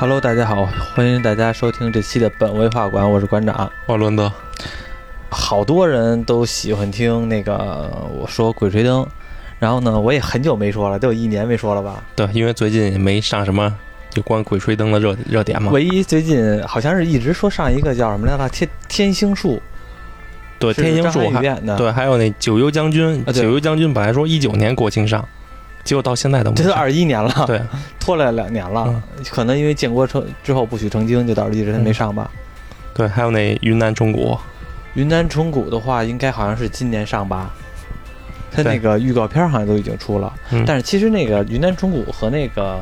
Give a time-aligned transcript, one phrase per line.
[0.00, 0.64] Hello，大家好，
[0.94, 3.68] 欢迎大家收听这期的本位画馆，我是馆长。
[3.86, 4.32] 瓦伦德，
[5.28, 9.02] 好多人都喜欢听那个我说《鬼吹灯》，
[9.58, 12.00] 然后呢，我也很久没说了，都有一年没说了吧。
[12.14, 13.74] 对，因为最近没上什么
[14.14, 15.72] 有关鬼吹灯的热热点嘛。
[15.72, 18.48] 唯一最近好像是一直说上一个叫什么来着？
[18.50, 19.60] 天天星术，
[20.60, 25.28] 对，天星术演的，，对，还有那九幽将军，啊九幽将军本来说一九年国庆上，
[25.88, 26.56] 结果到现在都没。
[26.56, 27.58] 这都二一年了，对，
[27.98, 32.30] 拖了两年了，嗯可能因为建国成之后不许成精，就导致一直没上吧。
[32.92, 34.36] 对，还有那云南虫谷，
[34.92, 37.50] 云南虫谷的话，应该好像是今年上吧。
[38.50, 42.78] 它那个预告片好像都已经出了，嗯但是其实那个云南虫谷和那个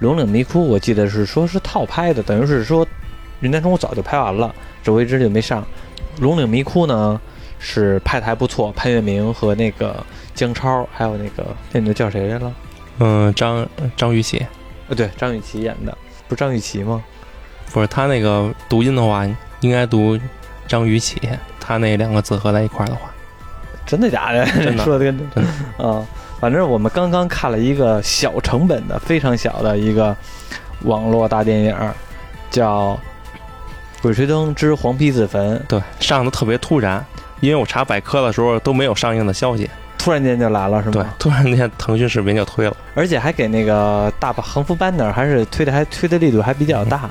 [0.00, 2.86] 龙岭迷窟，我记得是说是套拍的，等于是说
[3.40, 5.66] 云南虫谷早就拍完了，只不过一直就没上。
[6.18, 7.18] 龙岭迷窟呢
[7.58, 12.52] 是拍的还不错，潘粤明和那个姜超，还有那个那女的叫谁来了？
[12.98, 14.46] 嗯，张张雨绮，
[14.88, 15.96] 呃，对，张雨绮演的，
[16.28, 17.02] 不是张雨绮吗？
[17.72, 19.26] 不是他那个读音的话，
[19.60, 20.18] 应该读
[20.66, 21.18] 张雨绮，
[21.58, 23.10] 他那两个字合在一块儿的话，
[23.86, 24.44] 真的假的？
[24.46, 25.44] 真的 说的跟真
[25.78, 26.04] 啊，
[26.40, 30.14] 反正我们刚刚看了一个小成本的、非常小的一个
[30.82, 31.76] 网络大电影，
[32.50, 32.98] 叫
[34.02, 37.04] 《鬼吹灯之黄皮子坟》，对，上的特别突然，
[37.40, 39.70] 因为我查百科的时候都没有上映的消息，
[40.02, 47.10] 突然间就来了，是吗对？，突然间腾讯视频就推了，而且还给那个大横幅 banner 还是推的还推的力度还比较大，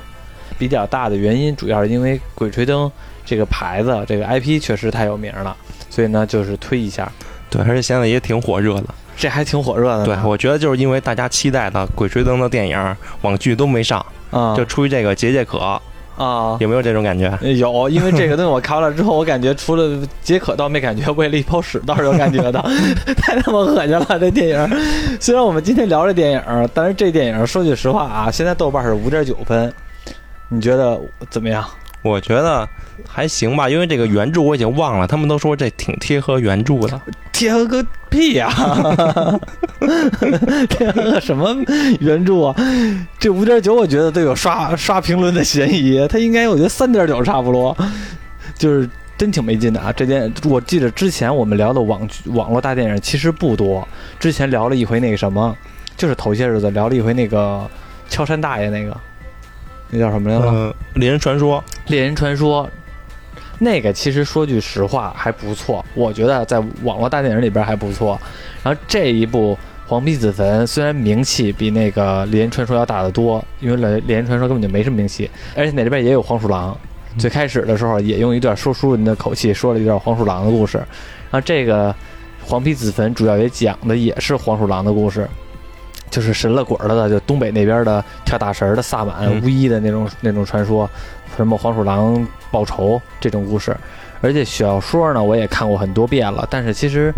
[0.58, 2.90] 比较大的原因主要是因为鬼吹灯
[3.24, 5.56] 这个牌子这个 IP 确实太有名了，
[5.88, 7.10] 所以呢就是推一下，
[7.48, 8.86] 对，而且现在也挺火热的。
[9.16, 10.04] 这还挺火热的。
[10.04, 15.80] 对，我觉得就是因为大家期待的《鬼吹灯》的电影、网剧都没上，啊就出于这个解解渴，
[16.24, 17.30] 啊有没有这种感觉？
[17.54, 22.62] 有，因为这个东西我看完了之后，我感觉除了解渴倒没感觉，喂了一泡屎倒是有感觉的，
[23.16, 24.80] 太他妈恶心了这电影。
[25.18, 29.72] 虽然我们今天聊这电影，但是这电影说句实话啊，现在豆瓣是五点九分，
[30.48, 31.00] 你觉得
[31.30, 31.64] 怎么样？
[32.02, 32.68] 我觉得
[33.06, 37.00] 还行吧，因为这个原著我已经忘了，他们都说这挺贴合原著的。
[37.32, 38.50] 贴合个屁呀、
[40.68, 41.54] 贴合个什么
[42.00, 42.54] 原著啊？
[43.18, 47.76] 这五点九我觉得都有刷刷评论的嫌疑，它应该我觉得三点九差不多，
[48.58, 49.90] 就是真挺没劲的啊。
[49.92, 53.86] 这件我记得之前我们聊的网网络大电影其实不多，
[54.18, 55.56] 之前聊了一回那个什么，
[55.96, 57.66] 就是头些日子聊了一回那个
[58.10, 58.94] 敲山大爷那个，
[59.88, 60.46] 那叫什么来着？
[60.46, 62.70] 嗯，猎人传说，猎人传说，
[63.58, 68.18] 那个其实说句实话还不错，我觉得在网络大电影里边还不错。
[68.62, 69.54] 然后这一部
[69.88, 76.76] 《黄皮子坟》虽然名气比那个猎人传说要大得多，因为猎猎人传说根本就没什么名气，而且那里边也有黄鼠狼。
[77.18, 81.90] 最开始的时候也用一段说书人的口气说了一段黄鼠狼的故事，然后这个
[82.40, 85.28] 《黄皮子坟》主要也讲的也是黄鼠狼的故事，
[86.08, 90.88] 就是神了鬼了的，就东北那边的跳大神的萨满巫医的那种那种传说，
[91.40, 93.76] 什么黄鼠狼报仇这种故事。
[94.20, 97.12] 而且小说呢，我也看过很多遍了，但是其实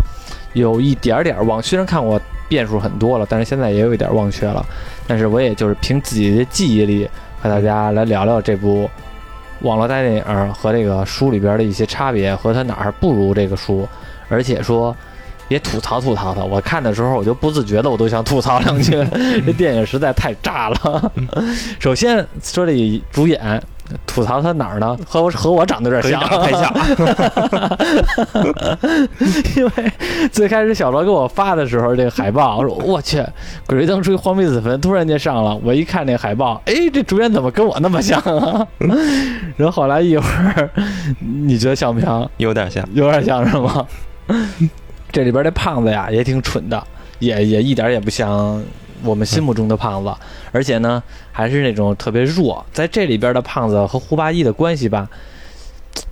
[0.53, 4.65] 有一点点儿忘，虽然看过遍数很多了，但是现在也有一点忘却了。
[5.05, 7.09] 但是我也就是凭自己的记忆力
[7.41, 8.89] 和大家来聊聊这部
[9.61, 13.87] 网络大电影和这个书里边的一些差别，和它哪儿不如这个书，
[14.29, 14.95] 而且说。
[15.49, 18.91] 也吐槽吐槽它，我看的时候我就不自觉的我都想吐槽两句，
[19.45, 21.11] 这电影实在太炸了。
[21.79, 23.61] 首先说这主演
[24.07, 24.97] 吐槽他哪儿呢？
[25.05, 26.73] 和我和我长得有点像，太像。
[29.57, 29.71] 因为
[30.31, 33.17] 最开始小罗给我发的时候，这个海报，我说我去，
[33.67, 38.65] 《鬼吹灯》出一黄皮子坟，突然间上了，我一看那海报，哎，这主演怎么跟我那么像啊？
[39.57, 40.69] 然后后来一会儿，
[41.19, 42.29] 你觉得像不像？
[42.37, 43.85] 有点像，有点像是吗？
[45.11, 46.81] 这里边这胖子呀也挺蠢的，
[47.19, 48.59] 也也一点也不像
[49.03, 50.13] 我们心目中的胖子，
[50.51, 52.65] 而且呢还是那种特别弱。
[52.71, 55.09] 在这里边的胖子和胡八一的关系吧，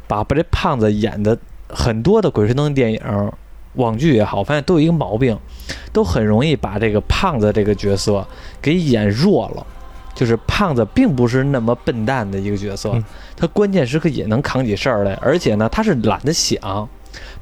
[0.07, 1.37] 把把这胖子演的
[1.69, 3.31] 很多的鬼吹灯电影、
[3.75, 5.37] 网剧也好，我发现都有一个毛病，
[5.93, 8.27] 都很容易把这个胖子这个角色
[8.61, 9.65] 给演弱了。
[10.13, 13.03] 就是胖子并不是那么笨蛋的一个角色嗯，
[13.37, 16.87] 他关键时刻也能扛起事儿来，而且呢，他是懒得想。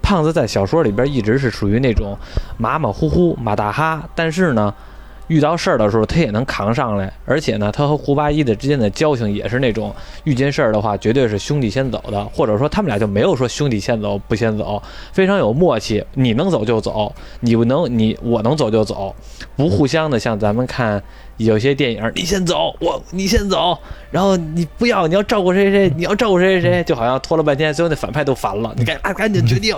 [0.03, 2.15] 胖子在小说里边一直是属于那种
[2.57, 4.73] 马马虎虎、马大哈，但是呢，
[5.29, 14.81] 遇到事儿的时候他也能扛上来，而且呢，他和胡八一的之间的交情也是那种遇见事儿的话，绝对是兄弟先走的，或者说他们俩就没有说兄弟先走不先走，
[15.13, 19.15] 非常有默契，你能走就走，你不能你我能走就走，
[19.55, 21.01] 不互相的像咱们看
[21.45, 23.77] 有些电影，你先走，我你先走，
[24.11, 29.73] 然后你不要，你要照顾谁谁谁，你要照顾谁谁谁，就好像拖了半天，最后那反派都烦了，你赶啊 赶紧决定，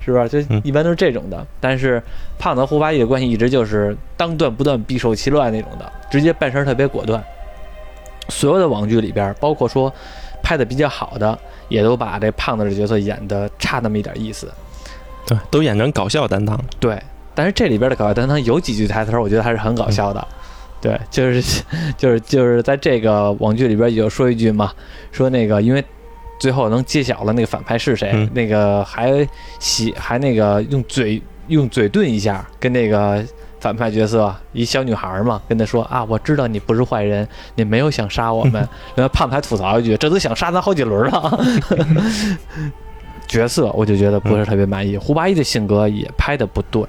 [0.00, 0.26] 是吧？
[0.28, 1.46] 就嗯一般都是这种的。
[1.60, 2.02] 但是
[2.38, 7.22] 胖子和胡八一的关系一直就是当断不断，必受其乱那种的，直接办事儿特别果断。
[8.28, 9.92] 所有的网剧里边，包括说
[10.42, 11.38] 拍的比较好的，
[11.68, 14.50] 也都把这胖子的角色演的差那么一点意思。
[15.26, 16.58] 对，都演成搞笑担当。
[16.80, 16.98] 对，
[17.34, 20.26] 但是这里边的搞笑担当有几句台词，我觉得还是很搞笑的。
[20.82, 21.62] 对，就是
[21.96, 24.72] 就是就是在这个网剧里边有说一句嘛，
[25.12, 25.82] 说那个因为
[26.38, 29.26] 最后能揭晓了那个反派是谁，嗯那个还
[29.60, 33.24] 喜还那个用嘴用嘴遁一下，跟那个
[33.60, 38.54] 反派角色一小女孩嘛，跟他说啊，我知道你不是坏人，你没有想杀我们。
[38.96, 41.44] 然后胖子还吐槽一句，这都想杀咱好几轮了。
[43.28, 46.84] 角色我就觉得不是特别满意，胡八一的性格也拍的不对，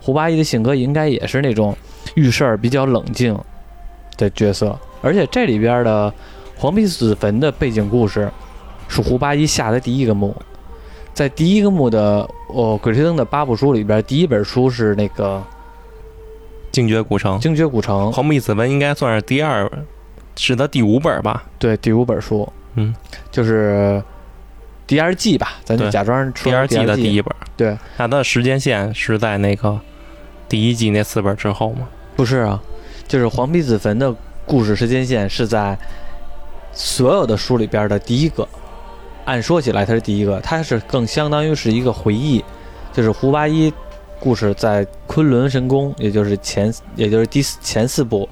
[0.00, 1.76] 胡八一的性格应该也是那种
[2.14, 3.38] 遇事儿比较冷静
[4.16, 6.12] 的角色，而且这里边的
[6.56, 8.30] 黄皮子坟的背景故事
[8.88, 10.34] 是胡八一下的第一个墓，
[11.12, 15.42] 在第一个墓的哦《鬼吹灯》的八部书里边，第一本书是那个
[16.70, 19.70] 精绝古城《精绝古城》，黄皮子坟应该算是第二，
[20.36, 21.44] 是他第五本吧？
[21.58, 22.94] 对，第五本书，嗯，
[23.30, 24.02] 就是
[24.86, 27.34] 第二季吧，咱就假装说第二季的第一，一本。
[27.56, 29.80] 对，那它的时间线是在那个
[30.48, 31.88] 第一季那四本之后吗？
[32.16, 32.62] 不是啊，
[33.08, 34.14] 就是黄皮子坟的
[34.46, 35.76] 故事时间线是在
[36.72, 38.46] 所有的书里边的第一个。
[39.24, 42.44] 按说起来，它是第一个，它是更相当于是一个回忆，
[42.92, 43.72] 就是胡八一
[44.20, 48.28] 故事在昆仑神宫，也就是前，也就是第四前四部，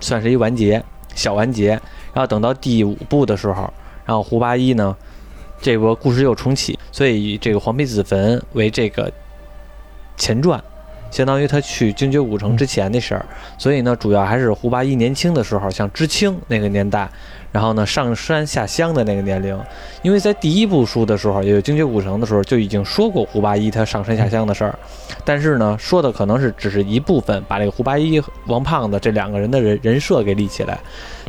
[0.00, 0.82] 算是一完结，
[1.14, 1.70] 小完结。
[2.12, 3.72] 然后等到第五部的时候，
[4.04, 4.96] 然后胡八一呢，
[5.60, 9.10] 这个故事又重启，所以以这个黄皮子坟为这个
[10.16, 10.62] 前传。
[11.16, 13.24] 相当于他去精绝古城之前的事儿，
[13.56, 17.08] 所以呢，主要还是胡八一年轻的时候，像知青那个年代，
[17.50, 19.58] 然后呢上山下乡的那个年龄。
[20.02, 24.78] 因为在第一部书的时候，也有精绝古城的时候，就已经说过胡八一他上山下乡的事儿，
[25.24, 30.78] 但是呢，说的可能是只是一部分，把这个胡八一、王胖子这两个人的人人设给立起来。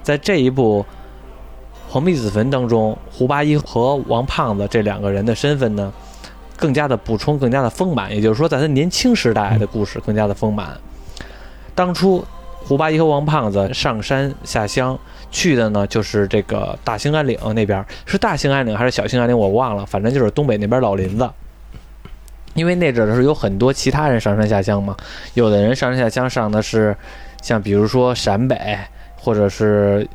[0.03, 0.85] 在这一部
[1.89, 5.93] 《黄皮子坟》当中，胡八一和王胖子这两个人的身份呢，
[6.57, 8.13] 更加的补充，更加的丰满。
[8.13, 10.75] 也就是说，在他年轻时代的故事更加的丰满。
[11.73, 12.25] 当初
[12.65, 14.97] 胡八一和王胖子上山下乡
[15.31, 21.29] 去的呢，就是这个大兴安岭那边，是大兴安岭还是小兴安岭我忘了，反正就是东北那边老林子。
[22.55, 24.97] 因为那阵儿的时候有很多其他人上山下乡嘛，
[25.35, 26.97] 有的人上山下乡上的是
[27.43, 28.77] 像比如说陕北
[29.15, 30.07] 或者是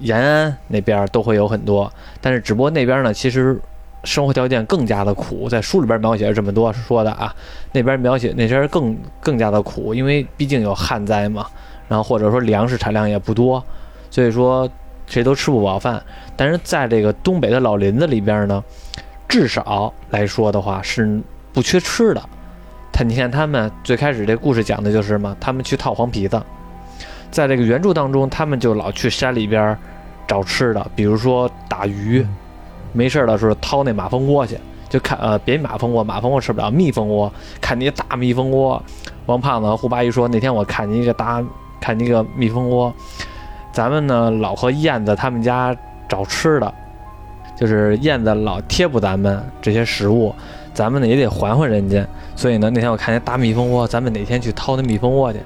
[0.00, 1.90] 延安那边都会有很多，
[2.20, 3.58] 但是只不过那边呢其实
[4.06, 7.34] 生活条件更加的苦，在书里边描写是这么多说的啊，
[7.72, 11.46] 那边描写那边更更加的苦，因为毕竟有旱灾嘛，
[11.88, 13.62] 然后或者说粮食产量也不多，
[14.10, 14.66] 所以说
[15.06, 16.02] 谁都吃不饱饭。
[16.36, 18.62] 但是在这个东北的老林子里边呢，
[19.28, 21.20] 至少来说的话是
[21.52, 22.22] 不缺吃的。
[22.92, 26.40] 他你看他们最开始这故事讲的就是嘛，他们去套黄皮子，
[27.30, 29.76] 在这个原著当中，他们就老去山里边
[30.26, 32.26] 找吃的，比如说打鱼，
[32.96, 34.58] 没事的时候掏那马蜂窝去，
[34.88, 38.82] 就看呃别马蜂窝，马蜂窝吃不了，蜜蜂窝，看那大蜜蜂窝。
[39.26, 41.44] 王胖子和胡八一说，那天我看见一个大
[41.80, 42.92] 看见一个蜜蜂窝，
[43.72, 45.76] 咱们呢老和燕子他们家
[46.08, 46.74] 找吃的，
[47.56, 50.34] 就是燕子老贴补咱们这些食物，
[50.72, 52.06] 咱们呢也得还还人家。
[52.34, 55.40] 所以呢，那天我看见大蜜蜂窝，咱们哪天去掏那蜜蜂窝去？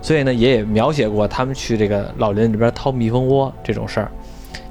[0.00, 4.10] 所以呢，也也描写过他们去这个老林里边掏蜜蜂窝这种事儿，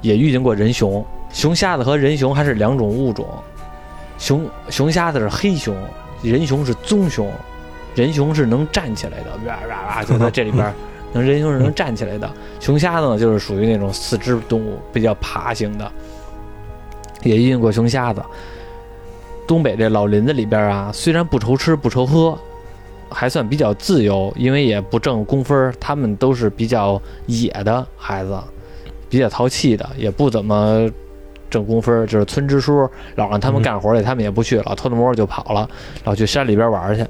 [0.00, 1.04] 也遇见过人熊。
[1.32, 3.26] 熊瞎子和人熊还是两种物种，
[4.18, 5.76] 熊熊瞎子是黑熊，
[6.22, 7.30] 人熊是棕熊，
[7.94, 10.72] 人熊是能站起来的，哇哇哇， 就在这里边，
[11.12, 15.92] 能人熊是能站起来的，熊瞎子呢就是属于那种四肢动物，比较爬行的，
[17.22, 18.22] 也遇见过熊瞎子。
[19.46, 22.38] 东北这老林子里边啊，虽然不愁吃不愁喝，
[23.08, 28.38] 还算比较自由，因为也不挣工分儿，他们都是比较野的孩子，
[29.08, 30.86] 比较淘气的，也不怎么
[31.50, 32.06] 挣工分儿。
[32.06, 35.68] 就是村支书老让他们干活去，他们也不去，老偷偷摸摸就跑了，
[36.04, 37.04] 老去山里边玩去，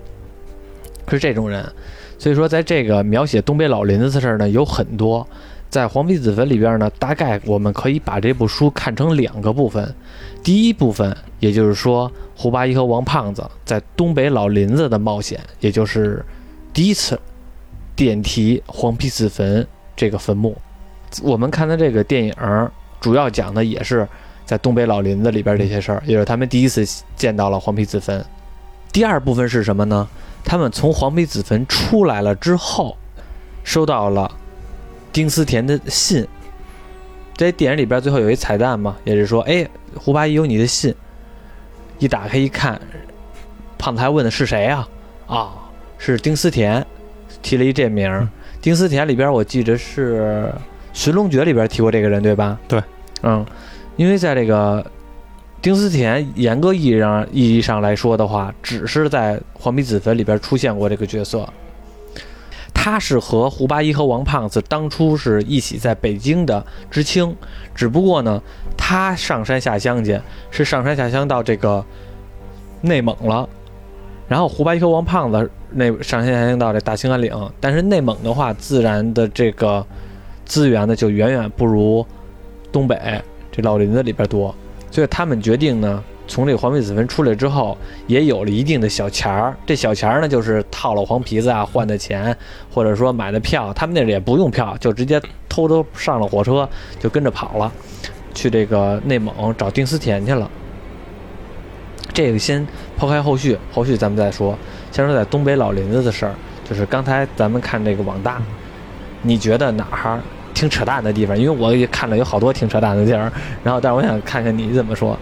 [1.09, 1.65] 是这种人。
[2.19, 5.27] 所以说，在这个描写东北老林子的事儿呢，有很多。
[5.71, 9.95] 在《黄皮子坟》里边呢，大概我们可以把这部书看成两个部分。
[10.43, 16.25] 第一部分，也就是说胡八一和王胖子在东北老林子的冒险，也就是
[16.73, 17.21] 第一次
[17.95, 20.57] 点题黄皮子坟这个坟墓。
[21.23, 24.09] 我们看的这个电影儿，主要讲的也是
[24.49, 26.83] 在东北老林子里边这些事儿，也是他们第一次
[27.15, 28.25] 见到了黄皮子坟。
[28.91, 30.09] 第二部分是什么呢？
[30.43, 32.97] 他们从黄皮子坟出来了之后，
[33.63, 34.31] 收到了
[35.13, 36.27] 丁思甜的信。
[37.37, 40.95] 这电影里边最后有一彩蛋嘛，也是说，哎，胡八一有你的信。
[41.99, 42.81] 一打开一看，
[43.77, 44.89] 胖子还问的是谁啊？
[45.27, 45.53] 啊，
[45.99, 46.87] 是丁思甜，
[47.43, 48.27] 提了一这名儿。
[48.63, 50.51] 丁思甜里边我记着是
[50.95, 52.59] 寻龙诀》里边提过这个人，对吧？
[52.67, 52.83] 对，
[53.23, 53.45] 嗯，
[53.99, 54.91] 因为在这个
[55.61, 61.47] 丁思甜严格意义上意义上来说的话，只是在《黄皮子坟》里边出现过这个角色。
[62.73, 67.35] 他是和胡八一和王胖子当初是一起在北京的知青，
[67.75, 68.41] 只不过呢，
[68.77, 70.19] 他上山下乡去，
[70.53, 71.85] 是上山下乡到这个
[72.81, 73.49] 内蒙了。
[74.29, 79.85] 然后胡八一和王胖子那上山下乡到这大兴安岭，但是内蒙的话，自然的这个
[80.45, 82.07] 资源呢就远远不如
[82.71, 83.21] 东北
[83.59, 84.55] 这老林子里边多，
[84.89, 89.53] 所以他们决定呢，从这个黄皮子坟出来之后，也有了一定的小钱儿。
[89.67, 92.37] 这小钱儿呢，就是套了黄皮子啊换的钱，
[92.73, 93.73] 或者说买的票。
[93.75, 96.69] 他们那里也不用票，就直接偷偷上了火车，
[97.01, 97.73] 就跟着跑了，
[98.33, 100.49] 去这个内蒙找丁思甜去了。
[102.15, 102.65] 这个先
[102.97, 104.57] 抛开后续，后续咱们再说。
[104.93, 106.35] 先说在东北老林子的事儿，
[106.65, 108.41] 就是刚才咱们看这个网大，
[109.21, 110.21] 你觉得哪儿
[110.59, 111.39] 挺扯淡的地方？
[111.39, 113.31] 因为我也看了有好多挺扯淡的地儿，
[113.63, 115.17] 然后但是我想看看你怎么说。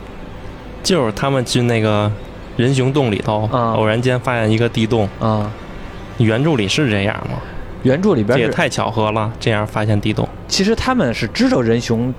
[0.82, 2.10] 就是他们进那个
[2.56, 5.06] 人熊洞里头，啊偶然间发现一个地洞。
[5.20, 5.52] 啊、
[6.16, 7.36] 原著里是这样吗？
[7.82, 10.26] 原著里边也太巧合了，这样发现地洞。
[10.48, 12.14] 其实他们是知道人熊，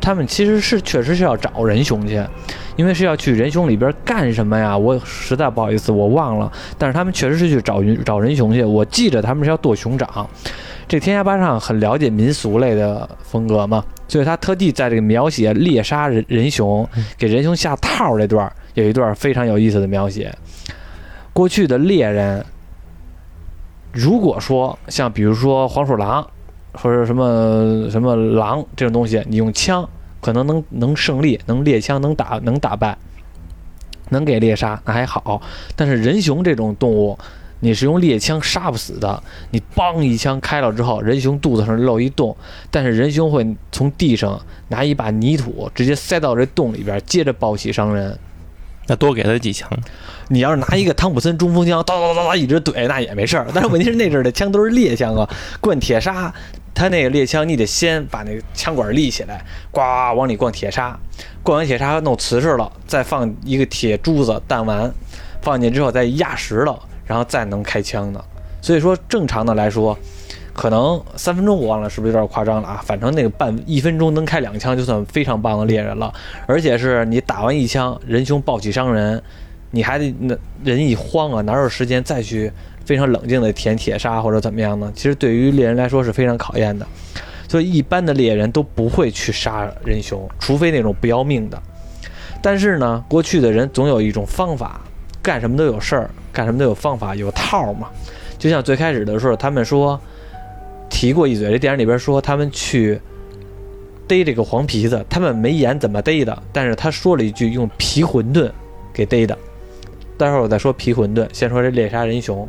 [0.00, 2.22] 他们其实是确实是要找人熊去，
[2.76, 4.78] 因为是要去人熊里边干什么呀？
[4.78, 6.52] 我实在不好意思，我忘了。
[6.78, 10.30] 但是他们确实是去找云找人熊去，我记着他们是要剁熊掌。
[10.86, 16.86] 这天涯八上很了解民俗类的风格嘛，所以他特地在这个描写猎杀人人熊、
[17.16, 20.34] 给人熊下套这段儿有一段非常有意思的描写。
[21.32, 22.44] 过去的猎人，
[23.92, 26.24] 如果说像比如说黄鼠狼，
[26.74, 29.88] 或者什么什么狼这种东西，你用枪
[30.20, 32.96] 可能能能胜利，能猎枪能打能打败，
[34.10, 35.40] 能给猎杀那还好。
[35.74, 37.18] 但是人熊这种动物，
[37.60, 39.22] 你是用猎枪杀不死的。
[39.50, 42.36] 你梆一枪开了之后，人熊肚子上漏一洞，
[42.70, 48.18] 但是人熊会从地上拿一把泥土直接塞到这洞里边，接着暴起伤人。
[48.86, 49.66] 那多给他几枪，
[50.28, 53.46] 你要是拿一个汤普森冲锋枪，叨叨叨叨叨一直怼，那也没事儿。
[53.54, 55.26] 但是问题是那阵儿的枪都是猎枪啊，
[55.58, 56.30] 灌铁砂，
[56.74, 61.00] 他那个猎枪你得先把那个枪管立起来，呱往里灌铁砂，
[61.42, 64.92] 灌完铁砂弄瓷实了，再放一个铁珠子弹丸，
[65.40, 68.24] 放进去之后再压实了，然后再能开枪的。
[68.60, 69.96] 所以说正常的来说，
[70.54, 72.80] 可能三分钟我忘了是不是有点夸张了啊？
[72.84, 76.12] 反正那个半一分钟能开两枪就算非常棒的猎人了，
[76.46, 79.22] 而且是你打完一枪，人熊暴起伤人，
[79.70, 82.50] 你还得那人一慌啊，哪有时间再去
[82.86, 84.90] 非常冷静的舔铁砂或者怎么样呢？
[84.94, 86.86] 其实对于猎人来说是非常考验的，
[87.48, 91.60] 所以一般的猎人都不会去杀人熊，除非那种不要命的。
[92.40, 94.80] 但是呢，过去的人总有一种方法，
[95.22, 97.88] 干什么都有事儿，干什么都有方法，有套嘛。
[98.38, 99.98] 就像最开始的时候，他们说
[100.90, 103.00] 提过一嘴，这电影里边说他们去
[104.06, 108.50] 逮这个黄皮子，他们没演怎么逮的，但是他说了一句用皮馄饨
[108.92, 109.38] 给逮的。
[110.18, 112.46] 待会儿我再说皮馄饨，先说这猎杀人熊。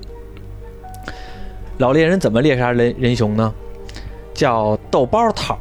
[1.78, 3.54] 老猎人怎么猎杀人人熊呢？
[4.34, 5.58] 叫豆包套，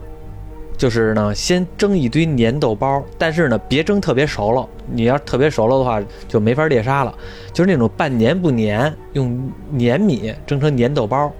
[0.76, 7.14] 就是呢先蒸一堆粘豆包，但是呢别蒸特别熟了，你要特别熟了的话就没法猎杀了。
[7.52, 11.32] 就是那种半粘不粘，用粘米蒸成粘豆包，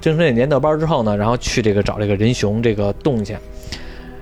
[0.00, 3.36] 蒸成这粘豆包之后呢，然后去这个找这个人熊这个洞去。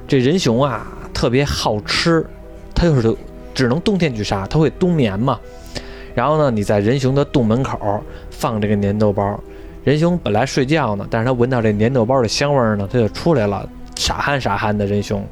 [0.06, 2.26] 这人熊啊特别好吃，
[2.74, 3.16] 它就是
[3.54, 5.40] 只能冬天去杀，它会冬眠嘛。
[6.14, 7.78] 然后呢，你在人熊的洞门口
[8.30, 9.40] 放这个粘豆包，
[9.84, 13.66] 人熊本来睡觉呢，但是它闻到这粘豆包的香味呢，它就出来了，
[14.00, 15.22] 傻憨傻憨的仁兄。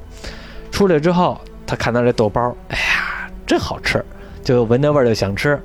[0.70, 4.04] 出来之后，他看到这豆包，哎呀，真好吃，
[4.44, 5.58] 就闻那味儿就想吃，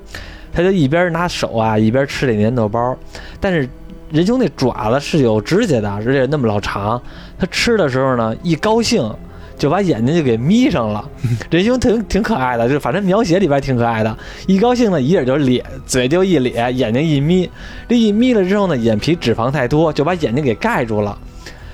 [0.53, 2.97] 他就一边拿手啊一边吃这粘豆包，
[3.39, 3.67] 但是。
[4.11, 7.01] 仁兄那爪子是有指甲的，而且那么老长，
[7.39, 9.11] 他吃的时候呢，一高兴
[9.57, 11.09] 就把眼睛就给眯上了。
[11.49, 14.15] 仁兄挺挺可爱的，就反正描写里边挺可爱的。
[14.45, 17.49] 一高兴呢，一眼就咧，嘴就一咧，眼睛一眯。
[17.89, 21.17] 这一眯了之后呢，眼皮脂肪太多，就把眼睛给盖住了。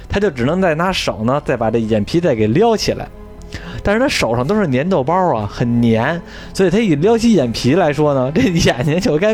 [0.09, 3.07] 他就只能再拿手呢，再把这眼皮再给撩起来。
[3.81, 6.21] 但是他手上都是粘豆包啊，很粘，
[6.53, 9.33] 所以他一撩起眼皮来说呢，这眼睛就该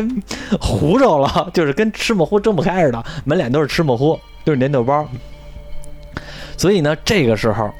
[0.60, 5.06] 糊着了， 就是跟吃模糊睁不开似的，满脸都是吃模糊，都是粘豆包。
[6.56, 7.70] 所以呢，这个时候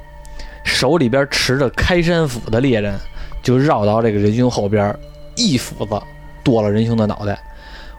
[0.64, 2.98] 手里边持着开山斧的猎人
[3.42, 4.94] 就绕到这个人熊后边，
[5.36, 6.02] 一斧子
[6.42, 7.38] 剁了人熊的脑袋。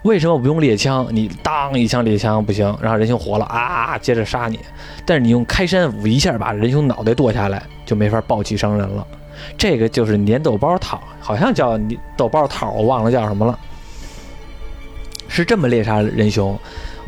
[0.02, 1.06] 为什么我不用猎枪？
[1.10, 4.60] 你当一枪猎枪不行，然后人熊活了啊，接着杀你。
[5.04, 9.06] 但是你用开山斧一下把人熊脑袋剁下来，就没法暴起伤人了。
[9.56, 11.78] 这个就是粘豆包套，好像叫
[12.16, 13.58] 豆包套，我忘了叫什么了。
[15.28, 16.58] 是这么猎杀人熊。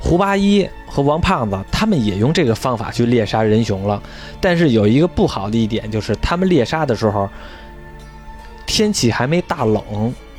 [0.03, 4.03] 胡八一和王胖子他们也用这个方法去猎杀人熊了，
[4.41, 7.29] 但是有一个不好的一点就是他们猎杀的时候，
[8.67, 9.83] 天气还没大冷，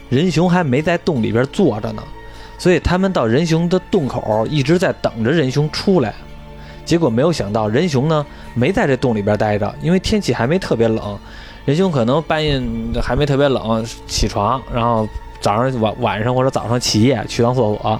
[0.09, 2.03] 人熊还没在洞里边坐着呢，
[2.61, 6.13] 所以他们到人熊的洞口一直在等着人熊出来。
[6.85, 11.17] 结果没有想到，人熊呢没在这洞里边待着，因为天气还没特别冷，
[11.65, 12.61] 人熊可能半夜
[13.01, 17.99] 还没特别冷起床，然后早上晚晚上或者早上起夜去趟厕所，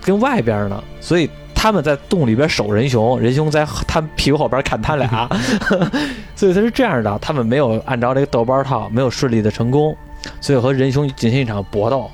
[0.00, 5.28] 跟外边呢，所以他们在洞里边守人熊，人熊在他屁股后边看他俩，
[6.34, 9.94] 所以他是这样的，他们没有按照这个豆包套，没有顺利的成功，
[10.40, 12.10] 所以和人熊进行一场搏斗，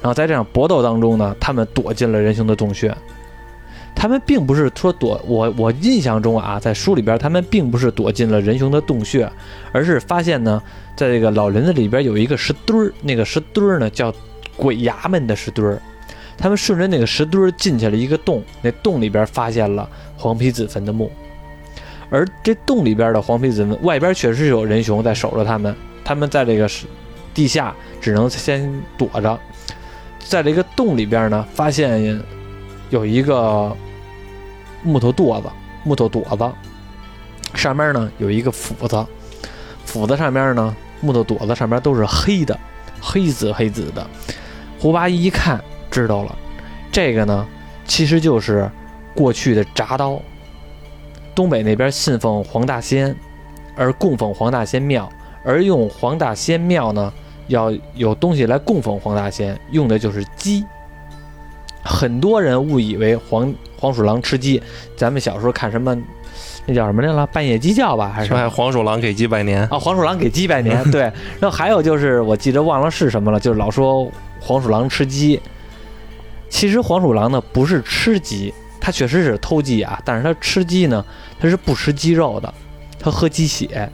[0.00, 2.94] 然后在这场搏斗当中呢，他们躲进了人熊的洞穴。
[3.94, 9.28] 他们并不是说躲我，我印象中啊，在书里边，他们并不是躲进了人熊的洞穴，
[9.72, 10.62] 而是发现呢，
[10.94, 14.14] 在这个老林子里边有一个石墩儿，那个石墩儿呢叫
[14.56, 15.82] 鬼衙门的石墩儿。
[16.36, 21.10] 他们顺着那个石墩儿进去了一个洞，那洞里边发现了黄皮子坟的墓，
[22.08, 25.74] 而这洞里边的黄皮子坟外边确实有人熊在守着他们，
[26.04, 26.70] 他们在这个
[27.34, 29.36] 地下只能先躲着，
[30.28, 32.22] 在这个洞里边呢，发现
[32.90, 33.74] 有一个。
[34.84, 35.48] 木头垛子，
[35.82, 36.54] 木头垛子，
[37.52, 39.04] 上面呢有一个斧子，
[39.84, 42.56] 斧子上面呢，木头垛子上面都是黑的，
[43.00, 44.06] 黑紫黑紫的。
[44.78, 46.32] 胡八一一看知道了，
[46.92, 47.44] 这个呢
[47.86, 48.70] 其实就是
[49.16, 50.22] 过去的铡刀。
[51.34, 53.14] 东北那边信奉黄大仙，
[53.74, 55.12] 而供奉黄大仙庙，
[55.44, 57.12] 而用黄大仙庙呢
[57.48, 60.64] 要有东西来供奉黄大仙，用的就是鸡。
[61.84, 64.62] 很多人误以为黄黄鼠狼吃鸡，
[64.96, 65.96] 咱们小时候看什么，
[66.66, 67.26] 那叫什么来了？
[67.28, 69.78] 半夜鸡叫吧，还是黄鼠狼给鸡拜年啊？
[69.78, 71.02] 黄鼠狼给鸡拜年， 对。
[71.40, 75.40] 然后还有就是，我记得忘了是什么了，就是老说黄鼠狼吃鸡。
[76.50, 81.02] 其实黄鼠狼呢不是吃鸡，它确实是偷鸡啊，但是它吃鸡呢，
[81.40, 82.52] 它是不吃鸡肉的，
[82.98, 83.90] 它喝鸡血。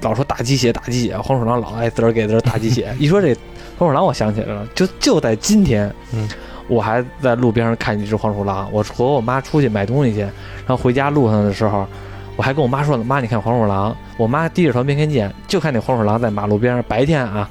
[0.00, 2.94] 老说打鸡血打鸡血，黄鼠狼老爱滋儿给滋儿打鸡血。
[2.98, 3.34] 一说这
[3.78, 6.28] 黄鼠狼，我想起来了，就就在今天，嗯。
[6.68, 11.86] 我还在路边上看见一只黄鼠狼，我和我妈出去买东西去，然后回家路上的时候，
[12.36, 17.48] 我还跟我妈说呢：“妈，你看黄鼠狼。”我妈低着头没看见，就看那黄鼠狼在马路边上，白天啊，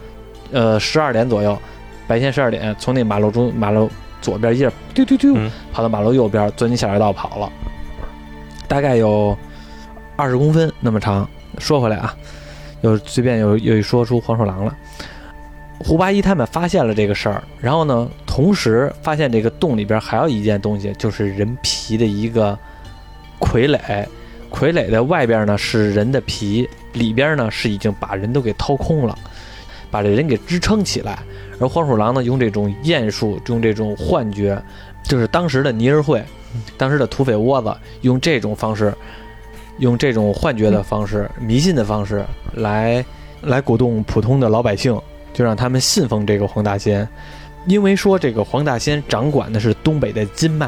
[0.52, 1.58] 呃，十二点左右，
[2.06, 3.90] 白天十二点，从那马路中马路
[4.22, 5.36] 左边一下丢丢丢
[5.74, 7.52] 跑到马路右边，钻进下水道跑了，
[8.68, 9.36] 大概有
[10.16, 11.28] 二十公分那么长。
[11.58, 12.16] 说回来啊，
[12.82, 14.76] 又随便又又说出黄鼠狼了。
[15.80, 22.58] 胡八一他们发现了这个事儿，然后呢，同时发现这个洞里边还有一件东西，就是人皮的一个
[23.40, 24.06] 傀儡。
[24.50, 29.16] 傀儡的外边呢是人的皮，里边呢是已经把人都给掏空了，
[29.92, 31.20] 把这人给支撑起来。
[31.60, 34.60] 而黄鼠狼呢，用这种艳术，用这种幻觉，
[35.04, 36.24] 就是当时的泥人会，
[36.78, 38.92] 当时的土匪窝子，用这种方式，
[39.80, 43.04] 用这种幻觉的方式、迷信的方式来
[43.42, 45.00] 来鼓动普通的老百姓。
[45.34, 47.08] 就让他们信奉这个黄大仙，
[47.68, 50.68] 因为说这个黄大仙掌管的是东北的金脉，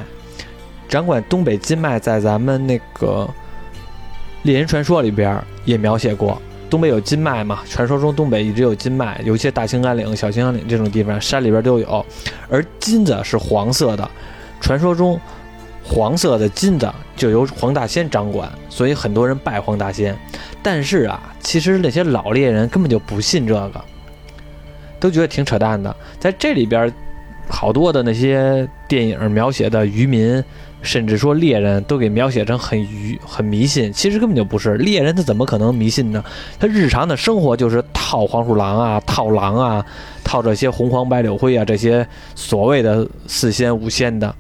[0.88, 3.28] 掌管东北金脉，在咱们那个
[4.43, 7.62] 猎人传说里边也描写过，东北有金脉嘛？
[7.67, 12.06] 传说中东北一直有金脉，有一些大兴安岭、小兴安岭这种地方，山里边都有，
[12.48, 14.08] 而金子是黄色的，
[14.62, 15.19] 传说中
[15.89, 20.17] 黄色的金子就由黄大仙掌管，所以很多人拜黄大仙。
[20.62, 23.82] 但是啊，其实那些老猎人根本就不信这个。
[25.02, 26.93] 都觉得挺扯淡的，在这里边，
[27.47, 30.43] 好多的那些电影描写的渔民，
[30.82, 33.93] 甚至说猎人都给描写成很愚、很迷信。
[33.93, 36.21] 其实根本就不是猎人，他怎么可能迷信呢？
[36.60, 39.86] 他日常的生活就是套黄鼠狼啊、套狼啊、
[40.21, 44.36] 套这些红黄白柳灰啊这些所谓的四仙五仙的，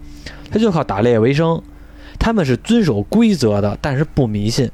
[0.51, 1.61] 他就靠打猎为生。
[2.17, 4.69] 他们是遵守规则的，但是不迷信。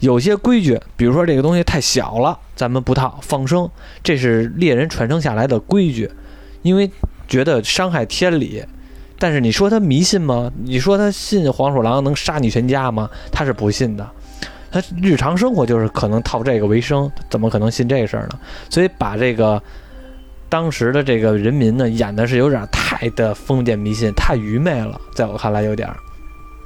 [0.00, 3.70] 有些规矩，比如说这个东西太小了，咱们不套放生，
[4.02, 6.10] 这是猎人传承下来的规矩，
[6.62, 6.90] 因为
[7.26, 8.62] 觉得伤害天理。
[9.18, 10.50] 但是你说他迷信吗？
[10.64, 13.08] 你说他信黄鼠狼能杀你全家吗？
[13.32, 14.06] 他是不信的。
[14.70, 18.38] 他日常生活就是可能套这个为生，怎么可能信这事儿呢？
[18.68, 19.62] 所以把这个
[20.48, 25.96] 当时的这个人民呢演的是有点太的封建迷信，太愚昧了，在我看来有点儿。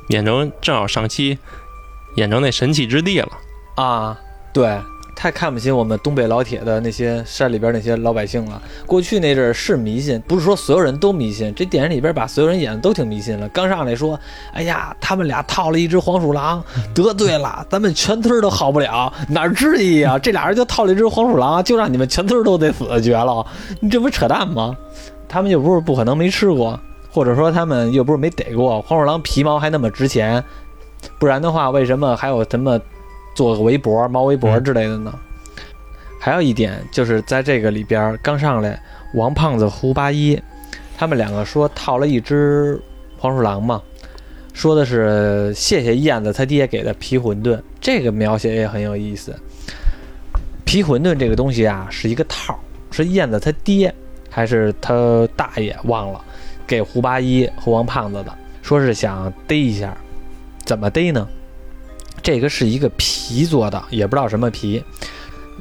[0.08, 1.38] 演成正好上期。
[2.16, 3.32] 演成那神奇之地了
[3.76, 4.20] 啊！
[4.52, 4.78] 对，
[5.14, 8.60] 太看不起我们东北老铁的那些山里边那些老百姓了。
[8.86, 11.54] 过去那阵儿是迷信，不是说所有人都迷信。
[11.54, 13.48] 这电影里边把所有人演的都挺迷信了。
[13.50, 14.18] 刚上来说，
[14.52, 19.12] 哎呀，他们俩套了一只黄鼠狼，得罪了，咱们全村都好不了。
[19.28, 20.18] 哪至于啊？
[20.18, 23.46] 这俩人就套了一只黄鼠狼，就让你们全村都得死，绝了！
[23.80, 24.76] 你这不扯淡吗？
[25.28, 26.78] 他们又不是不可能没吃过
[27.10, 30.42] 或者说他们又不是没逮过黄鼠狼皮毛还那么值钱，
[31.18, 32.80] 不然的话，为什么还有什么
[33.34, 35.12] 做个围脖、猫围脖之类的呢？
[36.20, 38.80] 还有一点就是在这个里边刚上来，
[39.14, 40.40] 王胖子、胡八一
[40.96, 42.80] 他们两个说套了一只
[43.18, 43.82] 黄鼠狼嘛，
[44.54, 49.34] 说的是谢谢燕子他爹给的皮馄饨，这个描写也很有意思。
[50.64, 52.58] 皮馄饨这个东西啊，是一个套儿，
[52.92, 53.92] 是燕子他爹
[54.30, 56.24] 还是他大爷忘了，
[56.66, 59.96] 给胡八一和王胖子的，说是想逮一下，
[60.64, 61.28] 怎么逮呢？
[62.22, 64.82] 这个是一个皮做的，也不知道什么皮，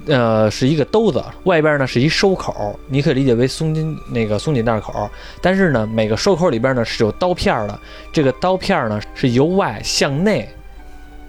[0.05, 5.09] 呃，是一个兜子，外边呢是一收口，你可以理解为松紧那个松紧带口，
[5.41, 7.79] 但是呢，每个收口里边呢是有刀片的，
[8.13, 10.47] 这个刀片呢是由外向内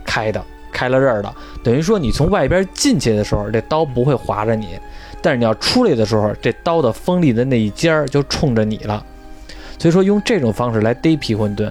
[0.05, 4.79] 开的，开了刃的，等于说你从外边进去的时候，这刀不会划着你，
[5.23, 9.05] 但是你要出来的时候，这刀的锋利的那一尖儿就冲着你了，
[9.79, 11.71] 所以说用这种方式来逮皮馄饨，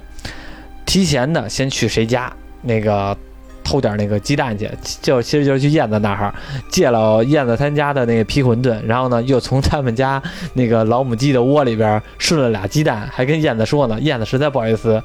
[0.84, 3.16] 提前的先去谁家那个。
[3.62, 4.70] 偷点那个鸡蛋去，
[5.00, 6.34] 就其实就是去燕子那儿
[6.68, 10.22] 借了燕子他家的那个皮馄饨，然后呢又从他们家
[10.54, 15.02] 那个老母鸡的窝里边顺了俩鸡蛋，还跟燕子说呢，燕子实在不好意思，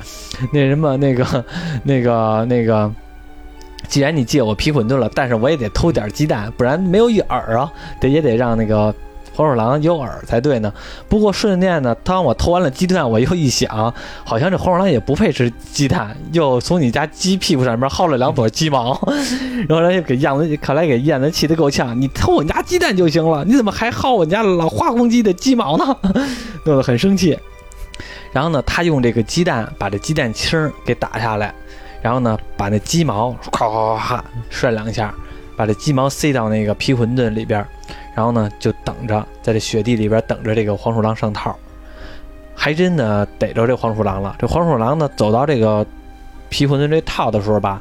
[0.51, 1.45] 那什么那个
[1.83, 2.91] 那个那个，
[3.87, 8.93] 既然你借我皮馄饨了，但是我也得偷点鸡蛋，不然没有一耳啊，得也得让那个。
[9.37, 10.73] 黄鼠狼有饵才对呢。
[11.07, 13.93] 不过顺便呢，当我偷完了鸡蛋，我又一想，
[14.25, 18.99] 好像这黄鼠狼也不配吃鸡蛋，又从你家鸡屁股上面薅了两撮鸡毛，
[19.69, 22.01] 然后人家给燕子，看来给燕子气得够呛。
[22.01, 25.97] 你偷我家鸡蛋就行了，你怎么还薅我家老花公鸡的鸡毛呢？
[26.65, 27.37] 弄得很生气。
[28.31, 31.53] 然后呢，他用这个鸡蛋把这鸡蛋清给打下来，
[32.01, 34.19] 然后呢，把那鸡毛咵咵咵
[34.49, 35.13] 涮两下，
[35.55, 37.63] 把这鸡毛塞到那个皮馄饨里边。
[38.17, 41.55] 然后呢，就等着在这雪地里边等着这个黄鼠狼上套，
[42.55, 44.35] 还真的逮着这黄鼠狼了。
[44.39, 45.85] 这黄鼠狼呢，走到这个
[46.49, 47.79] 皮馄饨这套的时候吧，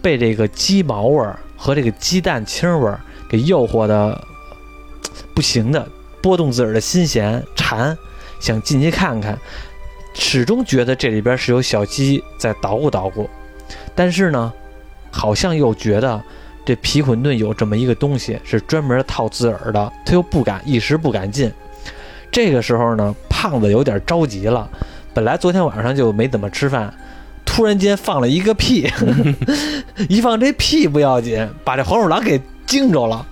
[0.00, 4.24] 被这个鸡毛味儿和这个鸡蛋清味儿给诱惑的
[5.34, 5.84] 不行的，
[6.22, 7.98] 拨动自个儿的心弦，馋，
[8.38, 9.36] 想进去看看，
[10.14, 13.28] 始终觉得这里边是有小鸡在捣鼓捣鼓，
[13.96, 14.52] 但是呢，
[15.10, 16.22] 好像又觉得。
[16.64, 21.52] 这皮馄饨有这么一个东西，是专门套自个儿的，他又不敢一时不敢进。
[22.30, 24.68] 这个时候呢，胖子有点着急了。
[25.12, 26.94] 本来昨天晚上就没怎么吃饭，
[27.44, 28.88] 突然间放了一个屁，
[30.08, 33.26] 一放这屁不要紧，把这黄鼠狼给惊着了。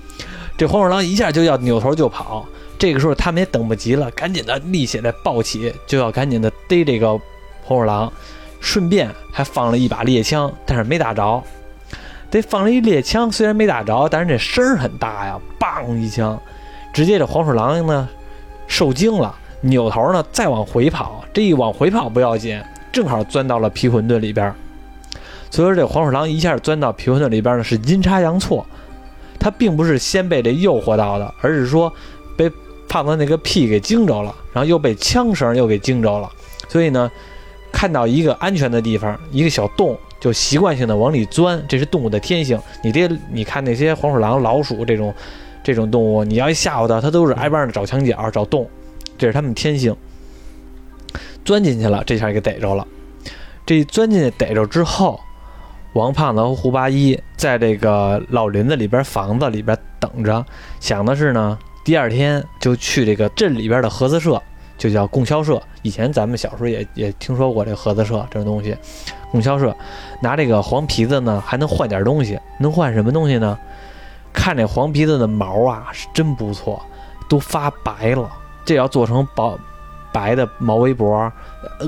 [0.58, 2.46] 这黄鼠狼一下就要扭头就跑。
[2.78, 7.08] 这个时候他们也等不及了，赶紧的立起来抱起，就要赶紧的逮这个
[7.62, 8.12] 黄鼠狼，
[8.60, 11.42] 顺便还放了一把猎枪，但是没打着。
[12.30, 16.40] 得放了一猎枪，虽然没打着，但是这声儿很大呀，梆一枪，
[16.92, 18.08] 直接这黄鼠狼呢
[18.68, 22.62] 受惊了，扭头呢再往回跑，这一往回跑不要紧，
[22.92, 24.54] 正好钻到了皮馄饨里边。
[25.50, 28.64] 所以说这黄鼠狼一下钻到皮馄饨里边呢是阴差阳错，
[29.40, 31.92] 它并不是先被这诱惑到的，而是说
[32.36, 32.48] 被
[32.88, 36.30] 胖子那个屁给惊着了，然后又被枪声又给惊着了，
[36.68, 37.10] 所以呢
[37.72, 39.98] 看到一个安全的地方，一个小洞。
[40.20, 42.60] 就习惯性的往里钻，这是动物的天性。
[42.84, 45.12] 你这你看那些黄鼠狼、老鼠这种
[45.64, 48.68] 这种动物，你要一吓唬它，它都是挨帮的找墙角、找洞，
[49.16, 49.96] 这是它们天性。
[51.44, 52.86] 钻进去了，这下给逮着了。
[53.64, 55.18] 这钻进去逮着之后，
[55.94, 60.44] 王胖子和胡八一在这个老林子里边房子里边等着，
[60.80, 64.40] 想的是呢，第二天就去这个镇里边的合作社，
[64.76, 65.60] 就叫供销社。
[65.82, 68.76] 以前咱们小时候也也听说过这合作社这种东西。
[69.30, 69.74] 供销社
[70.20, 73.58] 拿这个黄皮子呢，还能换点东西，能换什么东西呢？
[74.32, 76.80] 看这黄皮子的毛啊，是真不错，
[77.28, 78.30] 都发白了。
[78.64, 79.58] 这要做成薄
[80.12, 81.32] 白的毛围脖，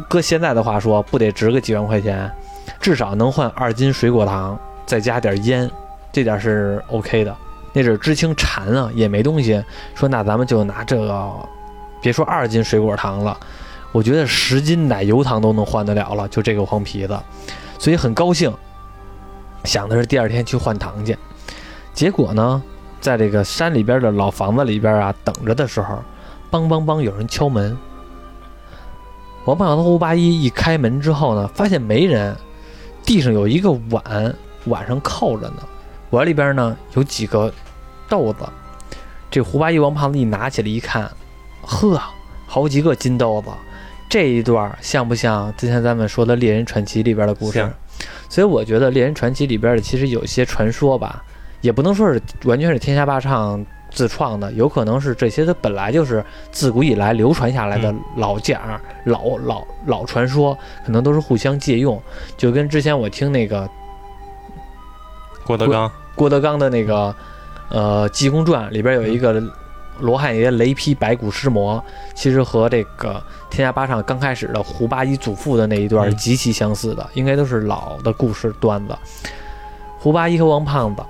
[0.09, 2.31] 搁现在的话说，不得值个几万块钱？
[2.81, 5.70] 至少能换二斤水果糖，再加点烟，
[6.11, 7.35] 这点是 OK 的。
[7.72, 9.62] 那阵知青馋啊，也没东西，
[9.94, 11.33] 说那咱们就拿这个，
[12.00, 13.38] 别说二斤水果糖了。
[13.92, 17.18] 我觉得十斤奶油糖都能换得了了，就这个黄皮子，
[17.78, 18.52] 所以很高兴，
[19.64, 21.16] 想的是第二天去换糖去。
[21.92, 22.62] 结果呢，
[23.02, 26.02] 在这个山里边的老房子里边啊，等着的时候，
[26.50, 27.76] 梆梆梆有人敲门。
[29.44, 32.35] 王胖子和吴八一一开门之后呢，发现没人，
[33.05, 35.57] 地上有一个碗，碗上扣着呢，
[36.11, 37.52] 碗里边呢有几个
[38.09, 38.48] 豆子。
[39.31, 41.11] 这胡八一、王胖子一拿起来一看，
[41.61, 42.00] 呵，
[42.46, 43.48] 好几个金豆子。
[44.12, 47.66] 这一段像不像之前咱们说的《猎人传奇》里边的故事？
[48.29, 51.25] 所以我觉得《猎人传奇》里边的其实有些传说吧，
[51.62, 58.61] 也不能说是完全是天下霸唱自创的，有可能是这些它本来就是自古以来流传下来的老讲、
[59.05, 61.98] 老老老传说，可能都是互相借用。
[62.37, 63.66] 就跟之前我听那个
[65.46, 67.16] 郭德纲，郭德纲的那个
[67.70, 69.42] 呃《济公传》里边有一个
[70.00, 71.83] 罗汉爷雷劈白骨尸魔，
[72.14, 78.96] 其实和这个天下八唱刚开始的胡八一祖父的那一段极其相似的，应该都是老的故事段子。
[79.98, 81.02] 胡八一和王胖子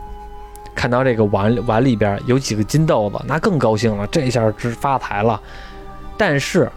[0.74, 5.40] 看到这个碗碗里边有几个金豆子，那更高兴了，这下是发财了。
[6.16, 6.70] 但是，